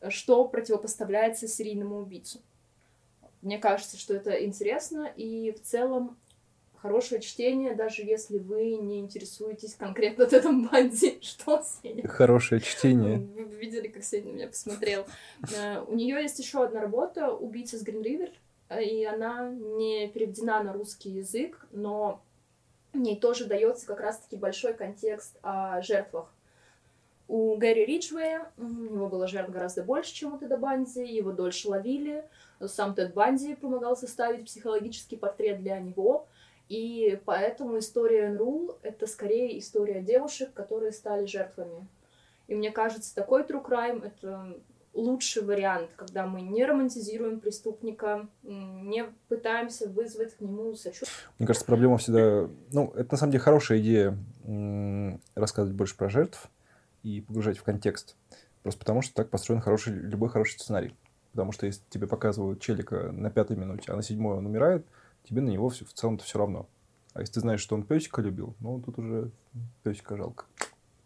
[0.09, 2.39] что противопоставляется серийному убийцу.
[3.41, 6.17] Мне кажется, что это интересно, и в целом
[6.81, 11.17] хорошее чтение, даже если вы не интересуетесь конкретно от этом банде.
[11.21, 12.07] Что, Сеня?
[12.07, 13.17] Хорошее чтение.
[13.17, 15.05] Вы видели, как Сеня на меня посмотрел.
[15.55, 18.31] Э, у нее есть еще одна работа «Убийца с Гринривер»,
[18.81, 22.21] и она не переведена на русский язык, но
[22.93, 26.31] в ней тоже дается как раз-таки большой контекст о жертвах.
[27.27, 31.67] У Гэри Риджвея, у него было жертв гораздо больше, чем у Теда Банди, его дольше
[31.67, 32.23] ловили.
[32.65, 36.27] Сам Тед Банди помогал составить психологический портрет для него.
[36.69, 41.87] И поэтому история Энрул— это скорее история девушек, которые стали жертвами.
[42.47, 44.57] И мне кажется, такой true crime— это
[44.93, 51.29] лучший вариант, когда мы не романтизируем преступника, не пытаемся вызвать к нему сочувствие.
[51.37, 52.49] Мне кажется, проблема всегда...
[52.71, 54.17] Ну, это на самом деле хорошая идея
[55.35, 56.49] рассказывать больше про жертв
[57.03, 58.15] и погружать в контекст.
[58.63, 60.95] Просто потому, что так построен хороший, любой хороший сценарий.
[61.31, 64.85] Потому что если тебе показывают челика на пятой минуте, а на седьмой он умирает,
[65.27, 66.67] тебе на него все, в целом-то все равно.
[67.13, 69.31] А если ты знаешь, что он песика любил, ну, тут уже
[69.83, 70.45] песика жалко.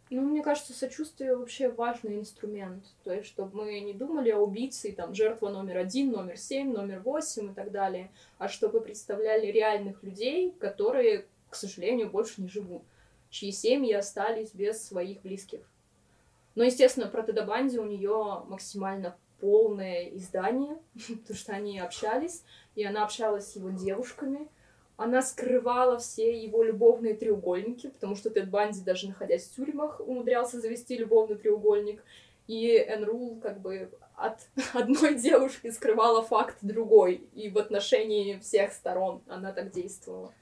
[0.09, 2.83] Ну, мне кажется, сочувствие вообще важный инструмент.
[3.05, 6.99] То есть, чтобы мы не думали о убийце, там, жертва номер один, номер семь, номер
[6.99, 12.83] восемь и так далее, а чтобы представляли реальных людей, которые, к сожалению, больше не живут,
[13.29, 15.61] чьи семьи остались без своих близких.
[16.55, 22.43] Но, естественно, про Теда Банди у нее максимально полное издание, потому что они общались,
[22.75, 24.47] и она общалась с его девушками—
[25.01, 30.59] она скрывала все его любовные треугольники, потому что Тед Банди, даже находясь в тюрьмах, умудрялся
[30.59, 32.03] завести любовный треугольник.
[32.45, 34.41] И Энрул как бы от
[34.73, 37.27] одной девушки скрывала факт другой.
[37.33, 40.35] И в отношении всех сторон она так действовала.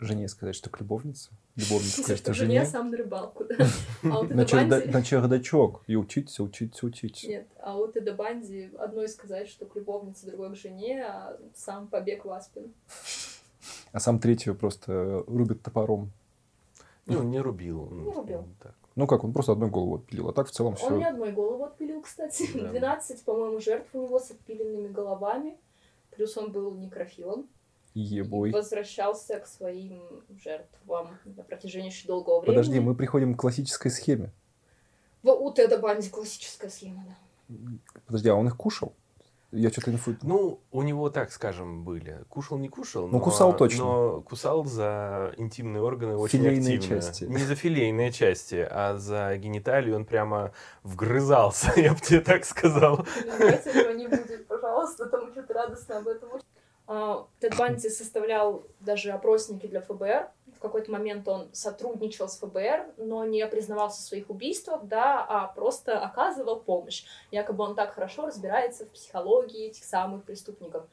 [0.00, 1.30] Жене сказать, что к любовнице?
[1.56, 2.64] Любовница сказать, что жене?
[2.64, 3.56] сам на рыбалку, да.
[4.04, 4.80] А на, черда...
[4.86, 5.82] на чердачок.
[5.88, 7.26] И учиться, учиться, учиться.
[7.26, 11.88] Нет, а у Теда Банди одной сказать, что к любовнице, другой к жене, а сам
[11.88, 12.72] побег в Аспин
[13.92, 16.12] а сам третьего просто рубит топором.
[17.06, 17.88] Ну, не рубил.
[17.90, 18.46] Не рубил.
[18.94, 20.86] Ну как, он просто одной голову отпилил, а так в целом все.
[20.86, 22.48] Он не одной голову отпилил, кстати.
[22.54, 22.68] Да.
[22.68, 25.56] 12, по-моему, жертв у него с отпиленными головами.
[26.10, 27.48] Плюс он был некрофилом.
[28.00, 28.52] Ебой.
[28.52, 30.02] Возвращался к своим
[30.42, 32.56] жертвам на протяжении очень долгого времени.
[32.56, 34.32] Подожди, мы приходим к классической схеме.
[35.22, 37.54] В, у Теда Банди классическая схема, да.
[38.06, 38.94] Подожди, а он их кушал?
[39.50, 40.14] Я что-то инфу...
[40.22, 42.22] Ну, у него, так скажем, были.
[42.28, 43.06] Кушал, не кушал.
[43.06, 43.84] Ну, но, кусал точно.
[43.84, 47.00] Но кусал за интимные органы очень филейные активно.
[47.00, 47.24] части.
[47.24, 53.06] Не за филейные части, а за гениталию он прямо вгрызался, я бы тебе так сказал.
[53.24, 56.28] Давайте этого не будет, пожалуйста, там что-то радостно об этом.
[56.88, 62.94] А, Тед Банди составлял даже опросники для ФБР, в какой-то момент он сотрудничал с ФБР,
[62.96, 67.04] но не признавался в своих убийствах, да, а просто оказывал помощь.
[67.30, 70.84] Якобы он так хорошо разбирается в психологии этих самых преступников.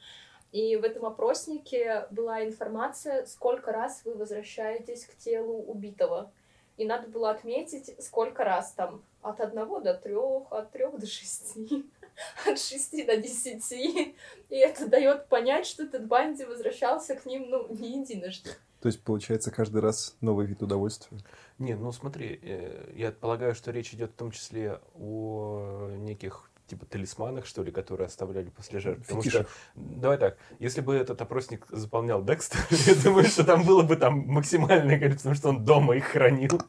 [0.52, 6.30] И в этом опроснике была информация, сколько раз вы возвращаетесь к телу убитого.
[6.76, 11.90] И надо было отметить, сколько раз там от одного до трех, от трех до шести,
[12.46, 14.14] от шести до десяти.
[14.48, 18.50] И это дает понять, что этот Банди возвращался к ним, ну, не единожды.
[18.80, 21.18] То есть, получается, каждый раз новый вид удовольствия?
[21.58, 26.84] Не, ну смотри, э, я полагаю, что речь идет в том числе о неких типа
[26.84, 29.02] талисманах, что ли, которые оставляли после жертв.
[29.02, 33.82] Потому что, давай так, если бы этот опросник заполнял Декстер, я думаю, что там было
[33.82, 36.60] бы там максимальное количество, потому что он дома их хранил.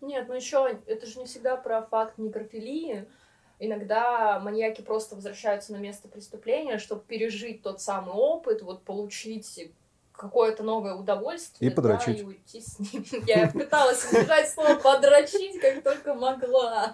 [0.00, 3.06] Нет, ну еще это же не всегда про факт некрофилии.
[3.64, 9.70] Иногда маньяки просто возвращаются на место преступления, чтобы пережить тот самый опыт, вот получить
[10.10, 11.70] какое-то новое удовольствие.
[11.70, 12.16] И подрочить.
[12.16, 13.04] Да, и уйти с ним.
[13.28, 16.90] Я пыталась избежать слова подрочить, как только могла.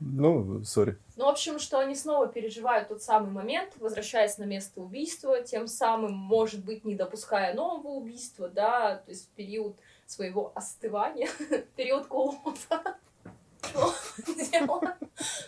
[0.00, 0.98] Ну, сори.
[1.14, 5.68] Ну, в общем, что они снова переживают тот самый момент, возвращаясь на место убийства, тем
[5.68, 11.28] самым, может быть, не допуская нового убийства, да, то есть период своего остывания,
[11.76, 12.98] период кулота.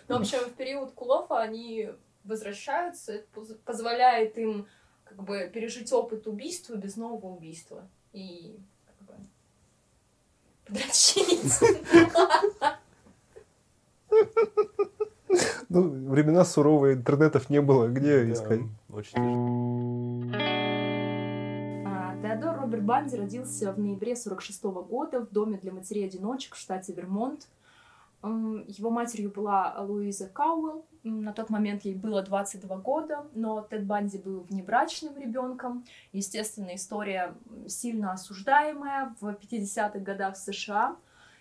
[0.09, 1.91] Но вообще в период Кулофа они
[2.25, 4.67] возвращаются, это поз- позволяет им
[5.05, 7.89] как бы пережить опыт убийства без нового убийства.
[8.13, 9.15] И как бы
[10.67, 11.53] подрочить.
[15.69, 18.61] Ну, времена суровые, интернетов не было, где Да, искать?
[18.93, 20.33] Очень тяжело.
[21.87, 26.93] А, Теодор Роберт Банди родился в ноябре 46 года в доме для матерей-одиночек в штате
[26.93, 27.47] Вермонт.
[28.23, 30.87] Его матерью была Луиза Кауэлл.
[31.03, 35.85] На тот момент ей было 22 года, но Тед Банди был внебрачным ребенком.
[36.13, 37.35] Естественно, история
[37.67, 40.97] сильно осуждаемая в 50-х годах США.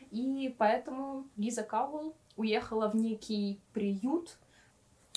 [0.10, 4.38] И поэтому Лиза Кауэлл уехала в некий приют.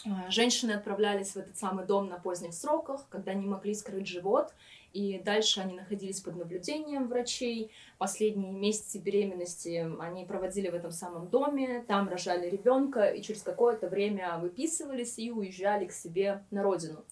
[0.07, 4.53] А, Женщины отправлялись в этот самый дом на поздних сроках, когда не могли скрыть живот.
[4.95, 7.73] И дальше они находились под наблюдением врачей.
[7.99, 13.89] Последние месяцы беременности они проводили в этом самом доме, там рожали ребенка и через какое-то
[13.89, 17.05] время выписывались и уезжали к себе на родину.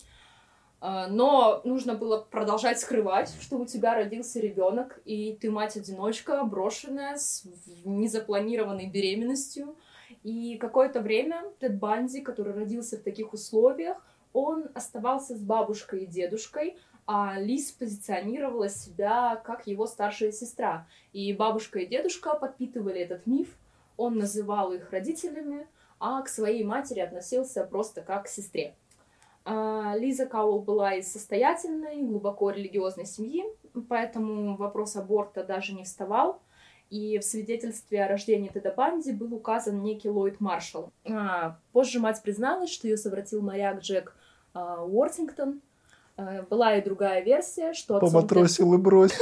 [0.81, 7.17] А, Но нужно было продолжать скрывать, что у тебя родился ребенок, и ты мать-одиночка, брошенная
[7.17, 7.45] с
[7.85, 9.77] незапланированной беременностью.
[10.23, 13.97] И какое-то время Тед Банди, который родился в таких условиях,
[14.33, 16.77] он оставался с бабушкой и дедушкой,
[17.15, 20.87] а Лиз позиционировала себя как его старшая сестра.
[21.13, 23.49] И бабушка и дедушка подпитывали этот миф,
[23.99, 25.67] он называл их родителями,
[26.01, 28.75] а к своей матери относился просто как к сестре.
[29.45, 33.45] А, Лиза Каул была из состоятельной, глубоко религиозной семьи,
[33.91, 36.41] поэтому вопрос аборта даже не вставал.
[36.89, 40.91] И в свидетельстве о рождении Теда Банди был указан некий Ллойд Маршалл.
[41.05, 44.17] А, позже мать призналась, что ее совратил моряк Джек
[44.55, 45.61] а, Уортингтон.
[46.17, 49.13] А, была и другая версия, что Поматросил и брось.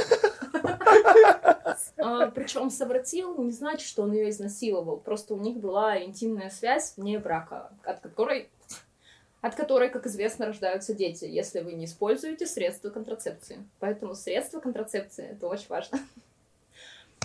[2.33, 4.97] причем совратил не значит, что он ее изнасиловал.
[4.97, 8.49] Просто у них была интимная связь вне брака, от которой,
[9.41, 13.65] от которой, как известно, рождаются дети, если вы не используете средства контрацепции.
[13.79, 15.99] Поэтому средства контрацепции это очень важно.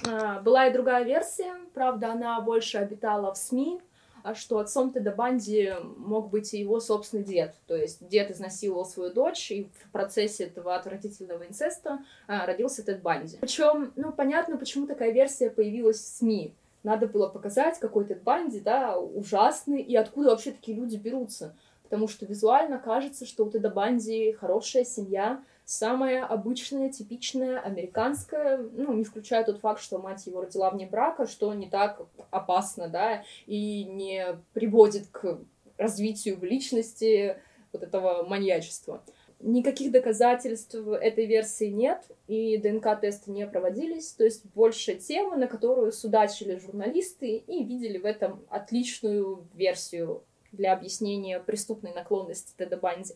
[0.07, 3.96] А, Была и другая версия, правда, она больше обитала в СМИ, а
[4.35, 7.55] что отцом Теда Банди мог быть и его собственный дед.
[7.67, 13.03] То есть дед изнасиловал свою дочь, и в процессе этого отвратительного инцеста а, родился Тед
[13.03, 13.39] Банди.
[13.41, 16.55] Причем, ну, понятно, почему такая версия появилась в СМИ.
[16.83, 21.55] Надо было показать, какой Тед Банди, да, ужасный, и откуда вообще такие люди берутся.
[21.83, 28.95] Потому что визуально кажется, что у Теда Банди хорошая семья, самая обычная, типичная, американская, ну,
[28.95, 32.01] не включая тот факт, что мать его родила вне брака, что не так
[32.31, 35.39] опасно, да, и не приводит к
[35.77, 37.37] развитию в личности
[37.73, 39.03] вот этого маньячества.
[39.41, 45.93] Никаких доказательств этой версии нет, и ДНК-тесты не проводились, то есть больше тема, на которую
[45.93, 53.15] судачили журналисты и видели в этом отличную версию для объяснения преступной наклонности Теда Банди.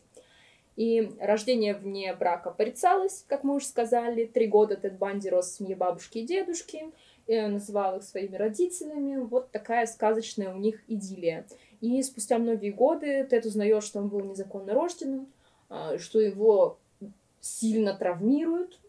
[0.75, 4.25] И рождение вне брака порицалось, как мы уже сказали.
[4.25, 6.85] Три года Тед Банди рос в семье бабушки и дедушки,
[7.27, 9.17] и называл их своими родителями.
[9.17, 11.45] Вот такая сказочная у них идиллия.
[11.81, 15.27] И спустя многие годы Тед узнает, что он был незаконно рожденным,
[15.69, 16.77] а, что его
[17.41, 18.79] сильно травмируют,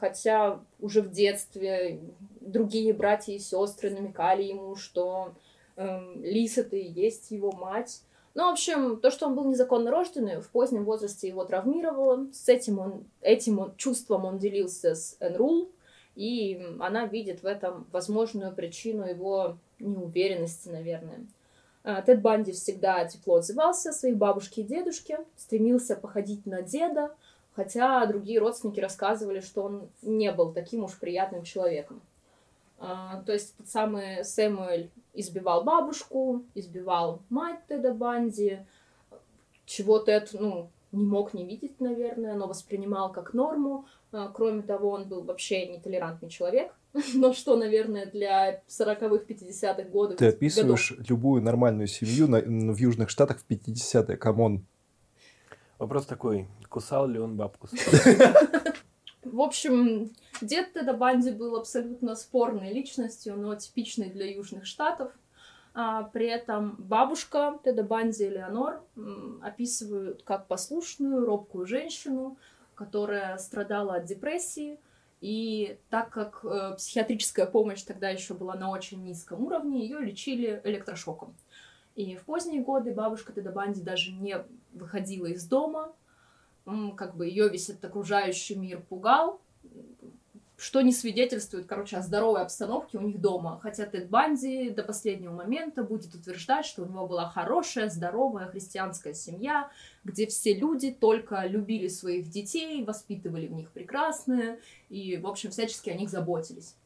[0.00, 2.00] хотя уже в детстве
[2.40, 5.34] другие братья и сестры намекали ему, что
[5.76, 8.02] эм, Лиз это и есть его мать.
[8.34, 12.28] Ну, в общем, то, что он был незаконно рожденный, в позднем возрасте его травмировало.
[12.32, 15.68] С этим он, этим он, чувством он делился с Энрул,
[16.14, 21.26] и она видит в этом возможную причину его неуверенности, наверное.
[21.82, 27.14] А, Тед Банди всегда тепло отзывался о своей бабушке и дедушке, стремился походить на деда,
[27.56, 32.00] хотя другие родственники рассказывали, что он не был таким уж приятным человеком.
[32.80, 38.60] А, То есть тот самый Сэмуэль избивал бабушку, избивал мать Теда Банди,
[39.66, 43.84] чего Тед, ну, не мог не видеть, наверное, но воспринимал как норму.
[44.12, 46.72] А, Кроме того, он был вообще нетолерантный человек,
[47.14, 50.16] но что, наверное, для 40-х, 50-х годов...
[50.16, 54.64] Ты описываешь любую нормальную семью на- в Южных Штатах в 50-е, come on.
[55.78, 57.68] Вопрос такой, кусал ли он бабку?
[59.22, 65.12] В общем, дед Теда Банди был абсолютно спорной личностью, но типичной для Южных Штатов.
[65.74, 68.82] А, при этом бабушка Теда Банди, Элеонор,
[69.42, 72.38] описывают как послушную, робкую женщину,
[72.74, 74.80] которая страдала от депрессии.
[75.20, 80.62] И так как э, психиатрическая помощь тогда еще была на очень низком уровне, ее лечили
[80.64, 81.36] электрошоком.
[81.94, 84.36] И в поздние годы бабушка Теда Банди даже не
[84.72, 85.92] выходила из дома,
[86.96, 89.40] как бы ее весь этот окружающий мир пугал,
[90.60, 93.58] что не свидетельствует, короче, о здоровой обстановке у них дома.
[93.62, 99.14] Хотя Тед Банди до последнего момента будет утверждать, что у него была хорошая, здоровая христианская
[99.14, 99.70] семья,
[100.04, 104.60] где все люди только любили своих детей, воспитывали в них прекрасное
[104.90, 106.76] и, в общем, всячески о них заботились.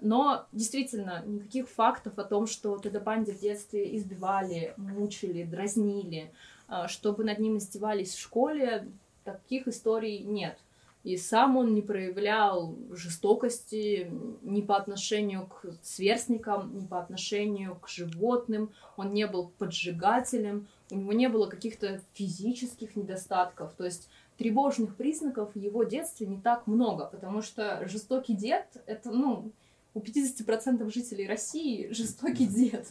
[0.00, 6.32] Но действительно, никаких фактов о том, что Теда Банди в детстве избивали, мучили, дразнили,
[6.68, 8.88] а, чтобы над ним издевались в школе,
[9.24, 10.58] таких историй нет.
[11.02, 14.10] И сам он не проявлял жестокости
[14.42, 18.70] ни по отношению к сверстникам, ни по отношению к животным.
[18.96, 23.72] Он не был поджигателем, у него не было каких-то физических недостатков.
[23.72, 29.10] То есть тревожных признаков в его детстве не так много, потому что жестокий дед— это,
[29.10, 29.52] ну,
[29.94, 32.88] у 50% жителей России жестокий дед,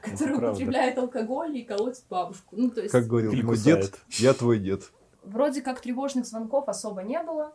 [0.00, 2.56] который употребляет алкоголь и колотит бабушку.
[2.56, 2.92] Ну, то есть...
[2.92, 4.90] Как говорил мой дед, я твой дед.
[5.22, 7.54] Вроде как тревожных звонков особо не было.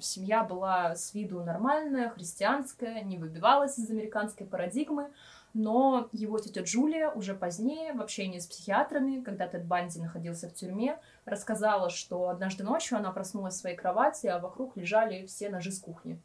[0.00, 5.10] Семья была с виду нормальная, христианская, не выбивалась из американской парадигмы.
[5.54, 10.54] Но его тетя Джулия уже позднее, в общении с психиатрами, когда Тед Банди находился в
[10.54, 15.70] тюрьме, рассказала, что однажды ночью она проснулась в своей кровати, а вокруг лежали все ножи
[15.70, 16.20] с кухни.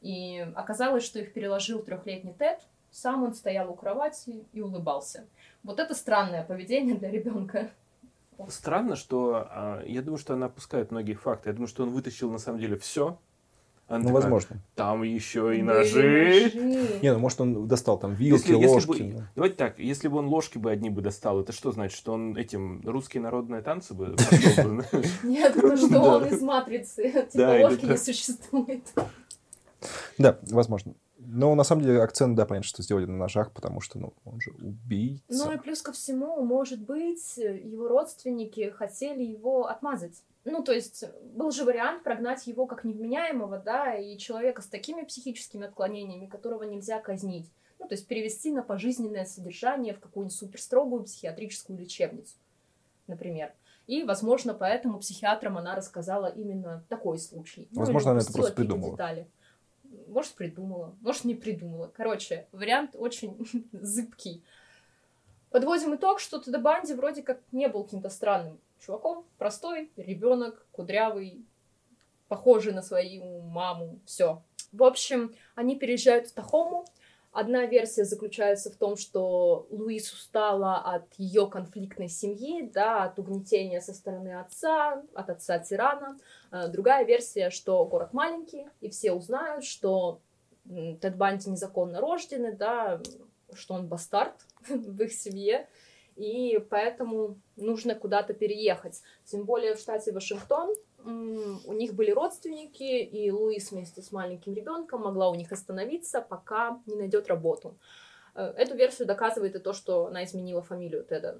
[0.00, 2.60] И оказалось, что их переложил трехлетний Тед,
[2.90, 5.26] сам он стоял у кровати и улыбался.
[5.62, 7.70] Вот это странное поведение для ребенка.
[8.48, 11.50] Странно, что а, я думаю, что она опускает многие факты.
[11.50, 13.18] Я думаю, что он вытащил на самом деле все.
[13.90, 14.56] Она ну, такая, возможно.
[14.76, 16.52] Там еще и ножи.
[17.02, 18.90] Не, ну может он достал там вилки, если, ложки.
[18.90, 21.98] Если бы, давайте так, если бы он ложки бы одни бы достал, это что значит,
[21.98, 24.14] что он этим русские народные танцы бы
[25.24, 27.26] Нет, это что он из матрицы.
[27.32, 28.84] Типа ложки не существует.
[30.18, 30.94] Да, возможно.
[31.32, 34.40] Но на самом деле акцент, да, понятно, что сделали на ножах, потому что, ну, он
[34.40, 35.22] же убийца.
[35.28, 40.24] Ну и плюс ко всему, может быть, его родственники хотели его отмазать.
[40.44, 41.04] Ну, то есть,
[41.34, 46.64] был же вариант прогнать его как невменяемого, да, и человека с такими психическими отклонениями, которого
[46.64, 47.48] нельзя казнить.
[47.78, 52.34] Ну, то есть, перевести на пожизненное содержание в какую-нибудь суперстрогую психиатрическую лечебницу,
[53.06, 53.52] например.
[53.86, 57.68] И, возможно, поэтому психиатрам она рассказала именно такой случай.
[57.70, 58.92] Ну, возможно, ну, она это просто придумала.
[58.92, 59.28] Детали
[60.10, 61.90] может, придумала, может, не придумала.
[61.94, 63.36] Короче, вариант очень
[63.72, 64.42] зыбкий.
[65.50, 69.24] Подводим итог, что Теда Банди вроде как не был каким-то странным чуваком.
[69.38, 71.44] Простой ребенок, кудрявый,
[72.28, 73.98] похожий на свою маму.
[74.04, 74.42] Все.
[74.72, 76.86] В общем, они переезжают в Тахому,
[77.32, 83.80] Одна версия заключается в том, что Луис устала от ее конфликтной семьи, да, от угнетения
[83.80, 86.18] со стороны отца, от отца тирана.
[86.50, 90.20] Э, другая версия, что город маленький, и все узнают, что
[90.66, 93.00] Тед Банди незаконно рожденный, да,
[93.54, 94.34] что он бастард
[94.68, 95.68] в их семье,
[96.16, 99.02] и поэтому нужно куда-то переехать.
[99.24, 100.74] Тем более в штате Вашингтон
[101.04, 106.80] у них были родственники, и Луис вместе с маленьким ребенком могла у них остановиться, пока
[106.86, 107.76] не найдет работу.
[108.34, 111.38] Э, эту версию доказывает и то, что она изменила фамилию Теда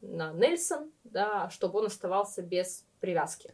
[0.00, 3.52] на Нельсон, да, чтобы он оставался без привязки.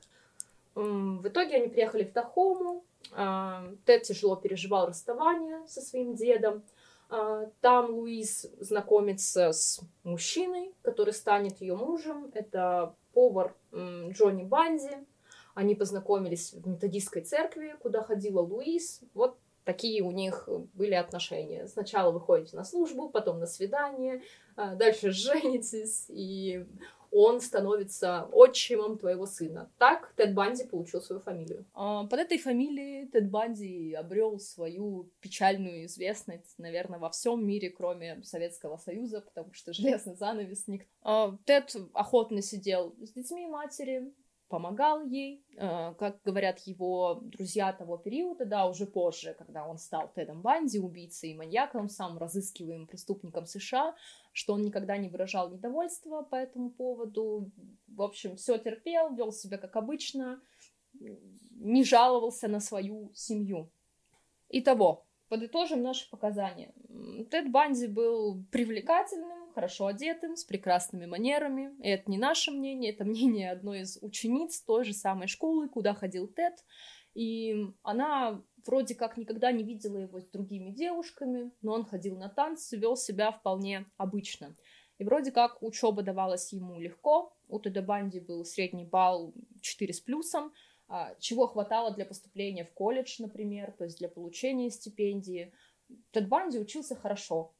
[0.75, 2.85] В итоге они приехали в Тахому.
[3.13, 6.63] А, Тед тяжело переживал расставание со своим дедом.
[7.09, 12.31] А, там Луис знакомится с мужчиной, который станет ее мужем.
[12.35, 14.91] Это повар Джонни Банди,
[15.57, 19.01] они познакомились в методистской церкви, куда ходила Луис.
[19.15, 21.67] Вот такие у них были отношения.
[21.67, 24.23] Сначала вы ходите на службу, потом на свидание,
[24.55, 26.67] а, дальше женитесь, и
[27.11, 29.71] он становится отчимом твоего сына.
[29.79, 31.65] Так Тед Банди получил свою фамилию.
[31.73, 38.23] А, под этой фамилией Тед Банди обрел свою печальную известность, наверное, во всем мире, кроме
[38.25, 40.91] Советского Союза, потому что железный занавес никто.
[41.01, 44.13] А, Тед охотно сидел с детьми матери,
[44.49, 50.11] помогал ей, э, как говорят его друзья того периода, да, уже позже, когда он стал
[50.15, 53.95] Тедом Банди, убийцей и маньяком, самым разыскиваемым преступником США,
[54.33, 57.51] что он никогда не выражал недовольства по этому поводу,
[57.89, 60.41] в общем, все терпел, вел себя как обычно,
[61.51, 63.71] не жаловался на свою семью.
[64.49, 66.73] Итого, подытожим наши показания.
[67.31, 71.75] Тед Банди был привлекательным, хорошо одетым, с прекрасными манерами.
[71.83, 75.95] И это не наше мнение, это мнение одной из учениц той же самой школы, куда
[75.95, 76.63] ходил Тед.
[77.15, 82.29] И она вроде как никогда не видела его с другими девушками, но он ходил на
[82.29, 84.55] танцы, вел себя вполне обычно.
[84.99, 87.35] И вроде как учеба давалась ему легко.
[87.49, 89.33] У Теда Банди был средний балл
[89.63, 90.53] 4 с плюсом,
[90.89, 95.55] а, чего хватало для поступления в колледж, например, то есть для получения стипендии.
[96.11, 97.56] Тед Банди учился хорошо,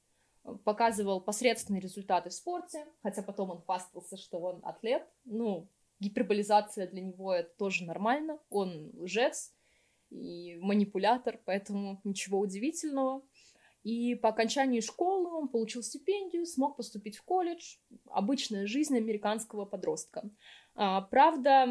[0.65, 5.07] показывал посредственные результаты в спорте, хотя потом он хвастался, что он атлет.
[5.25, 5.69] Ну,
[6.01, 9.53] гиперболизация для него это тоже нормально, он лжец.
[10.11, 13.23] и манипулятор, поэтому ничего удивительного.
[13.83, 17.77] И по окончании школы он получил стипендию, смог поступить в колледж.
[18.11, 20.29] Обычная жизнь американского подростка.
[20.75, 21.69] А, правда,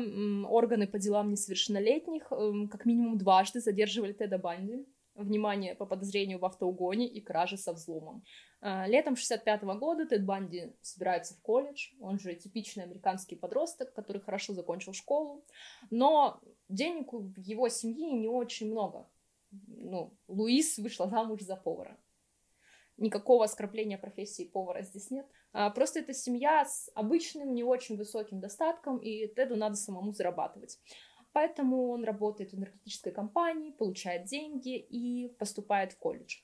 [0.47, 4.85] органы по делам несовершеннолетних эм, как минимум дважды задерживали Теда Банди.
[5.15, 8.23] Внимание по подозрению в автоугоне и краже со взломом.
[8.61, 11.93] А, летом 65 -го года Тед Банди собирается в колледж.
[12.01, 15.45] Он же типичный американский подросток, который хорошо закончил школу.
[15.89, 19.07] Но денег в его семье не очень много.
[19.51, 21.97] Ну, Луис вышла замуж за повара.
[22.97, 25.27] Никакого оскорбления профессии повара здесь нет.
[25.53, 30.79] А, просто это семья с обычным, не очень высоким достатком, и Теду надо самому зарабатывать.
[31.35, 36.37] Поэтому он работает в энергетической компании, получает деньги и поступает в колледж.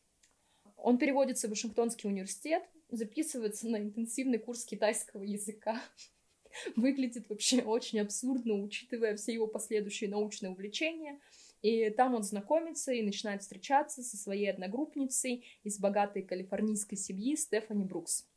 [0.76, 5.82] Он переводится в Вашингтонский университет, записывается на интенсивный курс китайского языка.
[6.76, 11.22] Выглядит вообще очень абсурдно, учитывая все его последующие научные увлечения.
[11.62, 17.86] И там он знакомится и начинает встречаться со своей одногруппницей из богатой калифорнийской семьи Стефани
[17.86, 18.28] Брукс.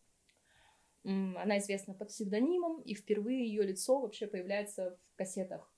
[1.02, 5.74] Она известна под псевдонимом, и впервые ее лицо вообще появляется в кассетах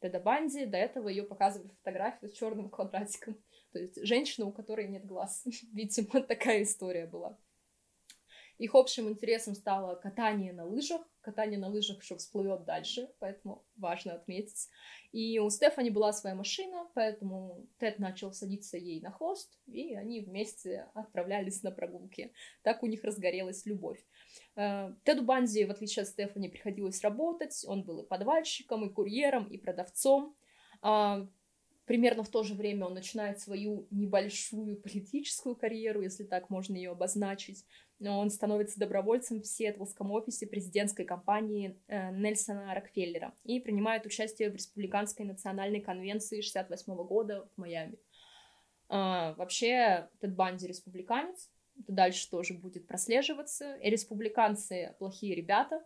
[0.00, 0.66] Теда Банди.
[0.66, 3.36] До этого ее показывали фотографию с черным квадратиком.
[3.72, 5.44] То есть женщина, у которой нет глаз.
[5.72, 7.38] Видимо, такая история была.
[8.60, 11.00] Их общим интересом стало катание на лыжах.
[11.22, 14.68] Катание на лыжах еще всплывет дальше, поэтому важно отметить.
[15.12, 20.20] И у Стефани была своя машина, поэтому Тед начал садиться ей на хвост, и они
[20.20, 22.34] вместе отправлялись на прогулки.
[22.60, 24.04] Так у них разгорелась любовь.
[24.56, 27.64] Э, Теду Банди, в отличие от Стефани, приходилось работать.
[27.66, 30.36] Он был и подвальщиком, и курьером, и продавцом.
[30.82, 31.26] А,
[31.86, 36.90] примерно в то же время он начинает свою небольшую политическую карьеру, если так можно ее
[36.90, 37.64] обозначить
[38.02, 44.54] он становится добровольцем в Сиэтлском офисе президентской кампании э, Нельсона Рокфеллера и принимает участие в
[44.54, 47.98] Республиканской национальной конвенции 68 года в Майами.
[48.88, 53.76] А, вообще, Тед Банди республиканец, это дальше тоже будет прослеживаться.
[53.76, 55.84] И республиканцы плохие ребята.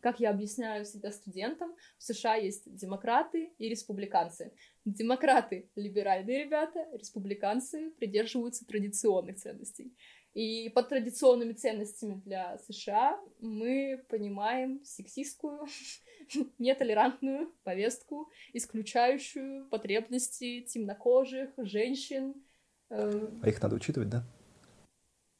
[0.00, 4.52] Как я объясняю всегда студентам, в США есть демократы и республиканцы.
[4.84, 9.94] Демократы— либеральные ребята, республиканцы придерживаются традиционных ценностей.
[10.34, 15.66] И под традиционными ценностями для США мы понимаем сексистскую,
[16.58, 22.34] нетолерантную повестку, исключающую потребности темнокожих, женщин.
[22.90, 24.24] Э, а их надо учитывать, да?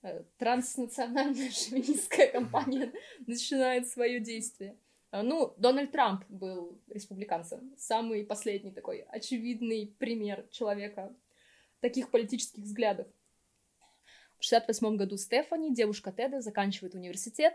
[0.03, 2.93] Э, транснациональная шовинистская компания
[3.26, 4.78] начинает свое действие.
[5.12, 7.74] Э, ну, Дональд Трамп был республиканцем.
[7.76, 11.14] Самый последний такой очевидный пример человека
[11.80, 13.07] таких политических взглядов.
[14.39, 17.55] В 68 году Стефани, девушка Теда, заканчивает университет.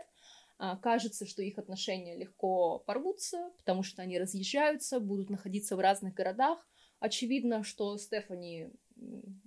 [0.58, 6.14] А, кажется, что их отношения легко порвутся, потому что они разъезжаются, будут находиться в разных
[6.14, 6.66] городах.
[7.00, 8.70] Очевидно, что Стефани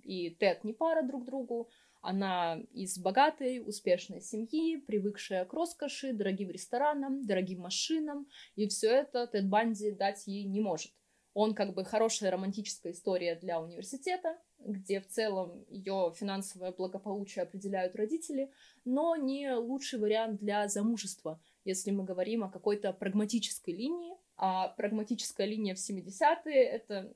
[0.02, 1.70] и Тед не пара друг другу.
[2.00, 9.26] Она из богатой, успешной семьи, привыкшая к роскоши, дорогим ресторанам, дорогим машинам, и все это
[9.26, 10.92] Тед Банди дать ей не может.
[11.34, 17.96] Он как бы хорошая романтическая история для университета, где в целом ее финансовое благополучие определяют
[17.96, 18.50] родители,
[18.84, 25.46] но не лучший вариант для замужества, если мы говорим о какой-то прагматической линии, а прагматическая
[25.46, 27.12] линия в 70-е— это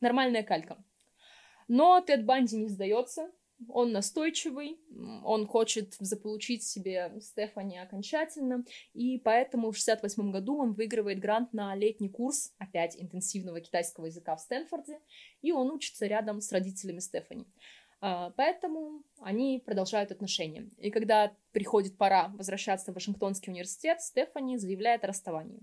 [0.00, 0.82] нормальная калька.
[1.68, 3.30] Но Тед Банди не сдается,
[3.68, 4.78] он настойчивый,
[5.24, 11.74] он хочет заполучить себе Стефани окончательно, и поэтому в 68 году он выигрывает грант на
[11.74, 15.00] летний курс, опять интенсивного китайского языка в Стэнфорде,
[15.42, 17.46] и он учится рядом с родителями Стефани.
[18.00, 20.68] А, поэтому они продолжают отношения.
[20.78, 25.62] И когда приходит пора возвращаться в Вашингтонский университет, Стефани заявляет о расставании.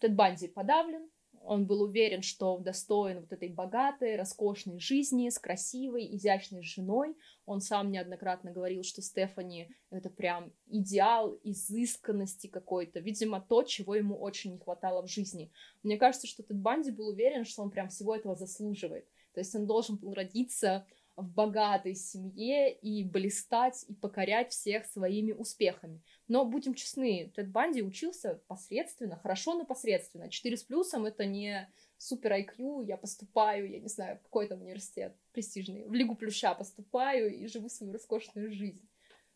[0.00, 1.08] Тед Банди подавлен,
[1.42, 7.16] он был уверен, что достоин вот этой богатой, роскошной жизни с красивой, изящной женой.
[7.46, 13.00] Он сам неоднократно говорил, что Стефани— это прям идеал изысканности какой-то.
[13.00, 15.50] Видимо, то, чего ему очень не хватало в жизни.
[15.82, 19.06] Мне кажется, что Тед Банди был уверен, что он прям всего этого заслуживает.
[19.32, 20.86] То есть он должен был родиться
[21.18, 26.00] в богатой семье и блистать и покорять всех своими успехами.
[26.28, 30.30] Но будем честны, Тед Банди учился посредственно, хорошо, но посредственно.
[30.30, 35.16] 4 с плюсом это не супер IQ, я поступаю, я не знаю, в какой-то университет
[35.32, 38.88] престижный, в Лигу Плюща поступаю и живу свою роскошную жизнь.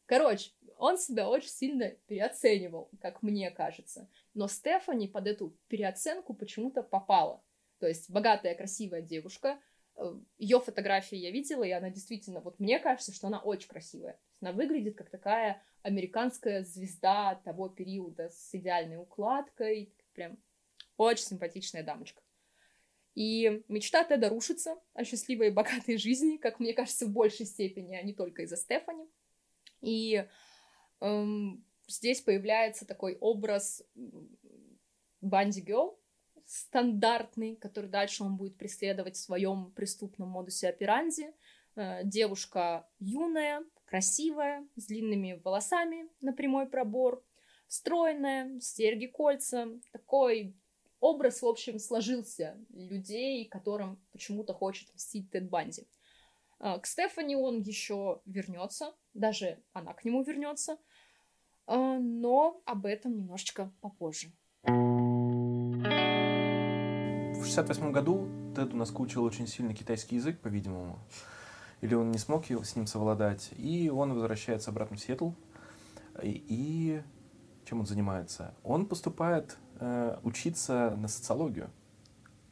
[0.06, 4.08] Короче, он себя очень сильно переоценивал, как мне кажется.
[4.34, 7.42] Но Стефани под эту переоценку почему-то попала.
[7.78, 9.58] То есть богатая, красивая девушка—
[10.38, 14.18] ее фотографии я видела, и она действительно, вот мне кажется, что она очень красивая.
[14.40, 20.38] Она выглядит как такая американская звезда того периода с идеальной укладкой, прям
[20.96, 22.22] очень симпатичная дамочка.
[23.14, 27.94] И мечта Теда рушится о счастливой и богатой жизни, как мне кажется, в большей степени,
[27.94, 29.06] а не только из-за Стефани.
[29.82, 30.26] И
[31.00, 33.84] эм, здесь появляется такой образ
[35.20, 36.00] Банди Гелл,
[36.46, 41.32] стандартный, который дальше он будет преследовать в своем преступном модусе операнди.
[41.74, 47.24] Э, девушка юная, красивая, с длинными волосами на прямой пробор,
[47.68, 49.68] стройная, серьги, кольца.
[49.92, 50.54] Такой
[51.00, 55.86] образ, в общем, сложился людей, которым почему-то хочет мстить Тед Банди.
[56.60, 60.78] Э, к Стефани он еще вернется, даже она к нему вернется,
[61.66, 64.32] э, но об этом немножечко попозже.
[64.62, 65.11] В
[67.52, 70.98] 68 году Теду наскучил очень сильно китайский язык, по-видимому.
[71.82, 73.50] Или он не смог с ним совладать.
[73.58, 75.32] И он возвращается обратно в Сиэтл.
[76.22, 77.02] И, и
[77.66, 78.54] чем он занимается?
[78.64, 81.68] Он поступает э, учиться на социологию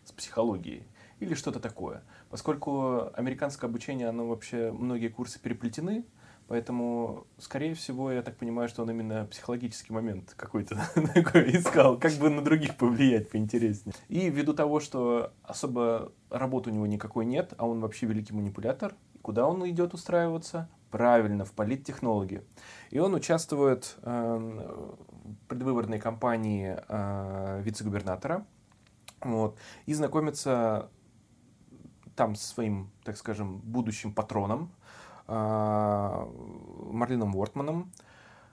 [0.05, 0.85] с психологией
[1.19, 2.03] или что-то такое.
[2.29, 6.05] Поскольку американское обучение, оно вообще, многие курсы переплетены,
[6.51, 10.75] Поэтому, скорее всего, я так понимаю, что он именно психологический момент какой-то
[11.15, 13.95] такой искал, как бы на других повлиять поинтереснее.
[14.09, 18.97] И ввиду того, что особо работы у него никакой нет, а он вообще великий манипулятор,
[19.23, 20.69] куда он идет устраиваться?
[20.91, 22.43] Правильно, в политтехнологи.
[22.91, 28.45] И он участвует э, в предвыборной кампании э, вице-губернатора
[29.21, 30.91] вот, и знакомится
[32.17, 34.73] там с своим, так скажем, будущим патроном,
[35.31, 37.93] Марлином Уортманом.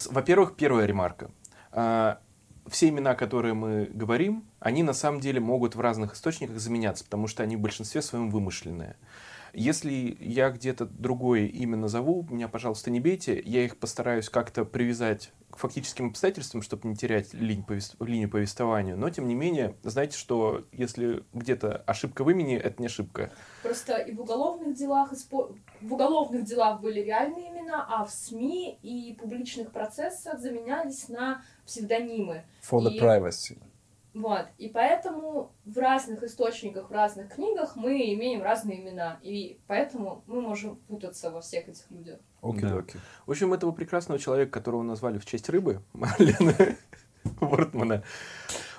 [0.10, 1.32] Во-первых, первая ремарка.
[1.72, 2.20] А,
[2.70, 7.28] все имена, которые мы говорим, они на самом деле могут в разных источниках заменяться, потому
[7.28, 8.96] что они в большинстве своем вымышленные.
[9.54, 15.32] Если я где-то другое имя назову, меня, пожалуйста, не бейте, я их постараюсь как-то привязать
[15.58, 17.96] фактическим обстоятельствам, чтобы не терять линь повест...
[18.00, 18.96] линию повествования.
[18.96, 23.32] Но, тем не менее, знаете, что если где-то ошибка в имени, это не ошибка.
[23.64, 25.12] Просто и в уголовных делах,
[25.82, 32.44] в уголовных делах были реальные имена, а в СМИ и публичных процессах заменялись на псевдонимы.
[32.62, 33.00] For the и...
[33.00, 33.58] privacy.
[34.18, 34.48] Вот.
[34.58, 39.20] И поэтому в разных источниках, в разных книгах мы имеем разные имена.
[39.22, 42.20] И поэтому мы можем путаться во всех этих людях.
[42.42, 42.78] Окей, okay, да.
[42.80, 42.96] окей.
[42.96, 43.00] Okay.
[43.28, 46.56] В общем, этого прекрасного человека, которого назвали в честь рыбы, Марлина
[47.40, 48.04] Вортмана.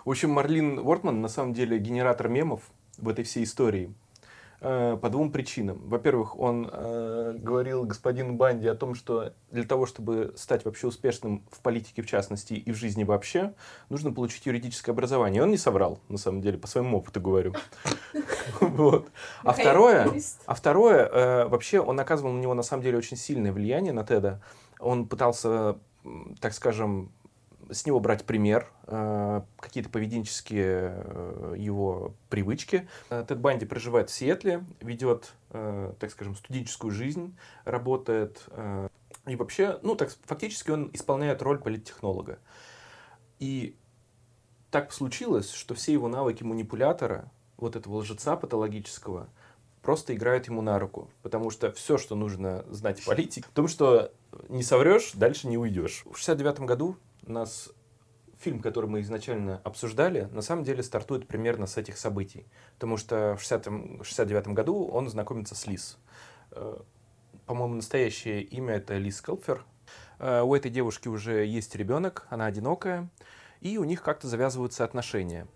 [0.05, 2.63] В общем, Марлин Вортман на самом деле генератор мемов
[2.97, 3.95] в этой всей истории.
[4.61, 5.81] Э, по двум причинам.
[5.85, 11.45] Во-первых, он э, говорил господину Банди о том, что для того, чтобы стать вообще успешным
[11.53, 13.55] в политике в частности и в жизни вообще,
[13.89, 15.39] нужно получить юридическое образование.
[15.39, 17.55] И он не соврал, на самом деле, по своему опыту говорю.
[18.61, 19.11] Вот.
[19.45, 20.11] А второе,
[20.47, 24.05] а второе, э, вообще он оказывал на него на самом деле очень сильное влияние на
[24.05, 24.41] Теда.
[24.81, 25.77] Он пытался,
[26.41, 27.13] так скажем,
[27.71, 32.89] с него брать пример, э, какие-то поведенческие э, его привычки.
[33.11, 38.47] Э, Тед Банди проживает в Сиэтле, ведет, так скажем, студенческую жизнь, работает
[39.27, 42.39] и вообще, ну, так фактически он исполняет роль политтехнолога.
[43.39, 43.77] И
[44.71, 49.29] так случилось, что все его навыки манипулятора, вот этого лжеца патологического,
[49.83, 51.11] просто играют ему на руку.
[51.23, 54.13] Потому что все, что нужно знать политике, в том, что
[54.49, 56.05] не соврешь, дальше не уйдешь.
[56.11, 56.97] В 69 году
[57.29, 57.71] нас
[58.39, 62.47] фильм, который мы изначально обсуждали, на самом деле стартует примерно с этих событий.
[62.75, 65.99] Потому что в 60 69 году он знакомится с Лиз.
[66.53, 66.79] Э,
[67.47, 69.65] по-моему, настоящее имя это Лиз Келфер.
[70.19, 73.09] Э, у этой девушки уже есть ребенок, она одинокая,
[73.61, 75.47] и у них как-то завязываются отношения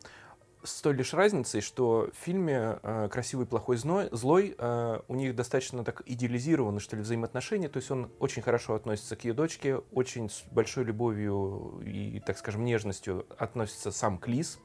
[0.64, 5.34] с той лишь разницей, что в фильме э, «Красивый, плохой, зной, злой» э, у них
[5.34, 7.68] достаточно так идеализированы, что ли, взаимоотношения.
[7.68, 12.38] То есть он очень хорошо относится к ее дочке, очень с большой любовью и, так
[12.38, 14.58] скажем, нежностью относится сам к Лиз.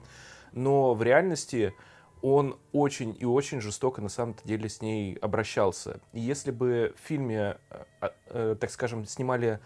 [0.51, 1.73] Но в реальности
[2.21, 5.99] он очень и очень жестоко на самом деле с ней обращался.
[6.13, 7.57] И если бы в фильме,
[8.01, 9.59] э, э, так скажем, снимали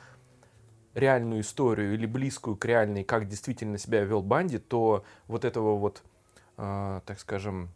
[0.94, 6.04] реальную историю или близкую к реальной, как действительно себя вел Банди, то вот этого вот
[6.62, 7.70] э, так скажем,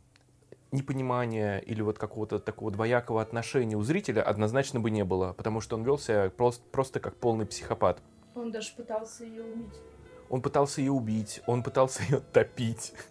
[0.72, 5.76] непонимания или вот какого-то такого двоякого отношения у зрителя однозначно бы не было, потому что
[5.76, 8.00] он вел себя просто, просто как полный психопат.
[8.36, 9.82] Он даже пытался ее убить.
[10.30, 12.94] Он пытался ее убить, он пытался ее топить.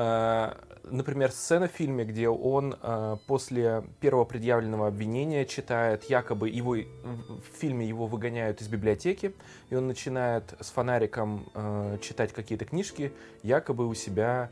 [0.00, 6.74] А, например, сцена в фильме, где он а, после первого предъявленного обвинения читает, якобы его
[6.74, 9.34] в фильме его выгоняют из библиотеки,
[9.70, 11.50] и он начинает с фонариком
[12.00, 14.50] читать какие-то книжки, якобы у себя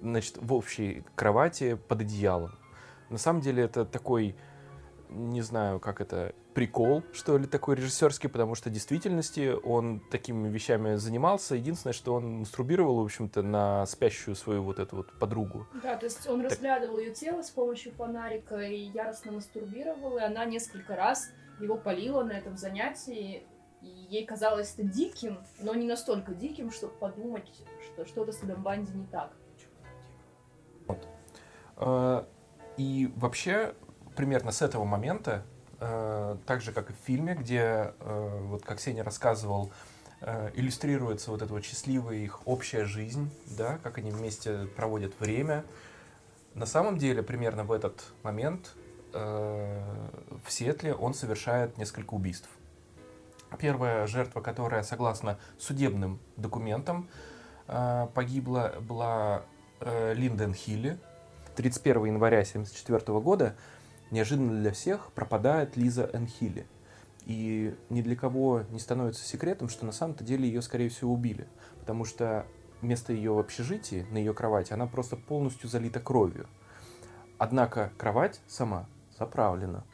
[0.00, 2.52] значит, в общей кровати под одеялом.
[3.08, 4.36] На самом деле это такой
[5.10, 10.48] не знаю, как это, прикол, что ли, такой режиссерский, потому что в действительности он такими
[10.48, 11.54] вещами занимался.
[11.54, 15.66] Единственное, что он мастурбировал, в общем-то, на спящую свою вот эту вот подругу.
[15.82, 20.44] Да, то есть он разглядывал ее тело с помощью фонарика и яростно мастурбировал, и она
[20.44, 23.42] несколько раз его полила на этом занятии,
[23.82, 27.50] и ей казалось это диким, но не настолько диким, чтобы подумать,
[27.84, 29.32] что что-то с Адам Банди не так.
[31.80, 32.24] Э,
[32.76, 33.74] И вообще,
[34.16, 35.42] примерно с этого момента,
[35.80, 39.70] э, так же, как и в фильме, где, э, вот как Сеня рассказывал,
[40.22, 43.28] э, иллюстрируется вот эта вот счастливая их общая жизнь,
[43.58, 45.64] да, как они вместе проводят время.
[46.54, 48.72] На самом деле, примерно в этот момент
[49.12, 52.48] в Сиэтле он совершает несколько убийств.
[53.58, 57.08] Первая жертва, которая, согласно судебным документам,
[57.66, 59.42] погибла, была
[59.80, 60.96] Линден Хилли.
[61.60, 63.54] 31 января 1974 года
[64.10, 66.66] неожиданно для всех пропадает Лиза Энхилли.
[67.26, 71.46] И ни для кого не становится секретом, что на самом-то деле ее, скорее всего, убили.
[71.80, 72.46] Потому что
[72.80, 76.48] место ее в общежитии, на ее кровати, она просто полностью залита кровью.
[77.36, 78.88] Однако кровать сама
[79.18, 79.84] заправлена.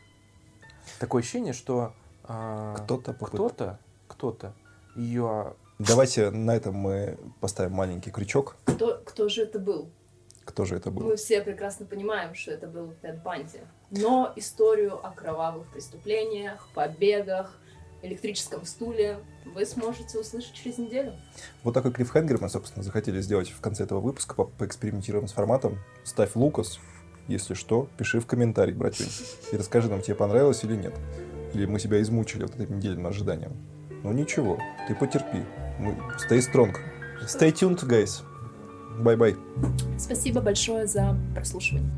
[1.01, 4.55] Такое ощущение, что а, Кто-то кто-то, кто-то
[4.95, 8.57] ее Давайте на этом мы поставим маленький крючок.
[8.65, 9.91] Кто, кто же это был?
[10.47, 11.03] Кто же это был?
[11.03, 13.59] Мы все прекрасно понимаем, что это был Тед Банди.
[13.91, 17.59] Но историю о кровавых преступлениях, побегах,
[18.03, 21.15] электрическом стуле вы сможете услышать через неделю.
[21.65, 24.35] Вот такой клиффхенгер мы, собственно, захотели сделать в конце этого выпуска.
[24.35, 25.79] По Поэкспериментируем с форматом.
[26.05, 26.79] Ставь Лукас.
[27.27, 29.11] Если что, пиши в комментарий, братюнь.
[29.51, 30.95] И расскажи нам, тебе понравилось или нет.
[31.55, 33.53] Или мы себя измучили вот этим недельным ожиданием.
[34.05, 35.43] Ну ничего, ты потерпи.
[35.81, 35.97] Мы...
[36.31, 36.73] Stay strong.
[37.27, 38.23] Stay tuned, guys.
[39.03, 39.37] Bye-bye.
[39.99, 41.91] Спасибо большое за прослушивание.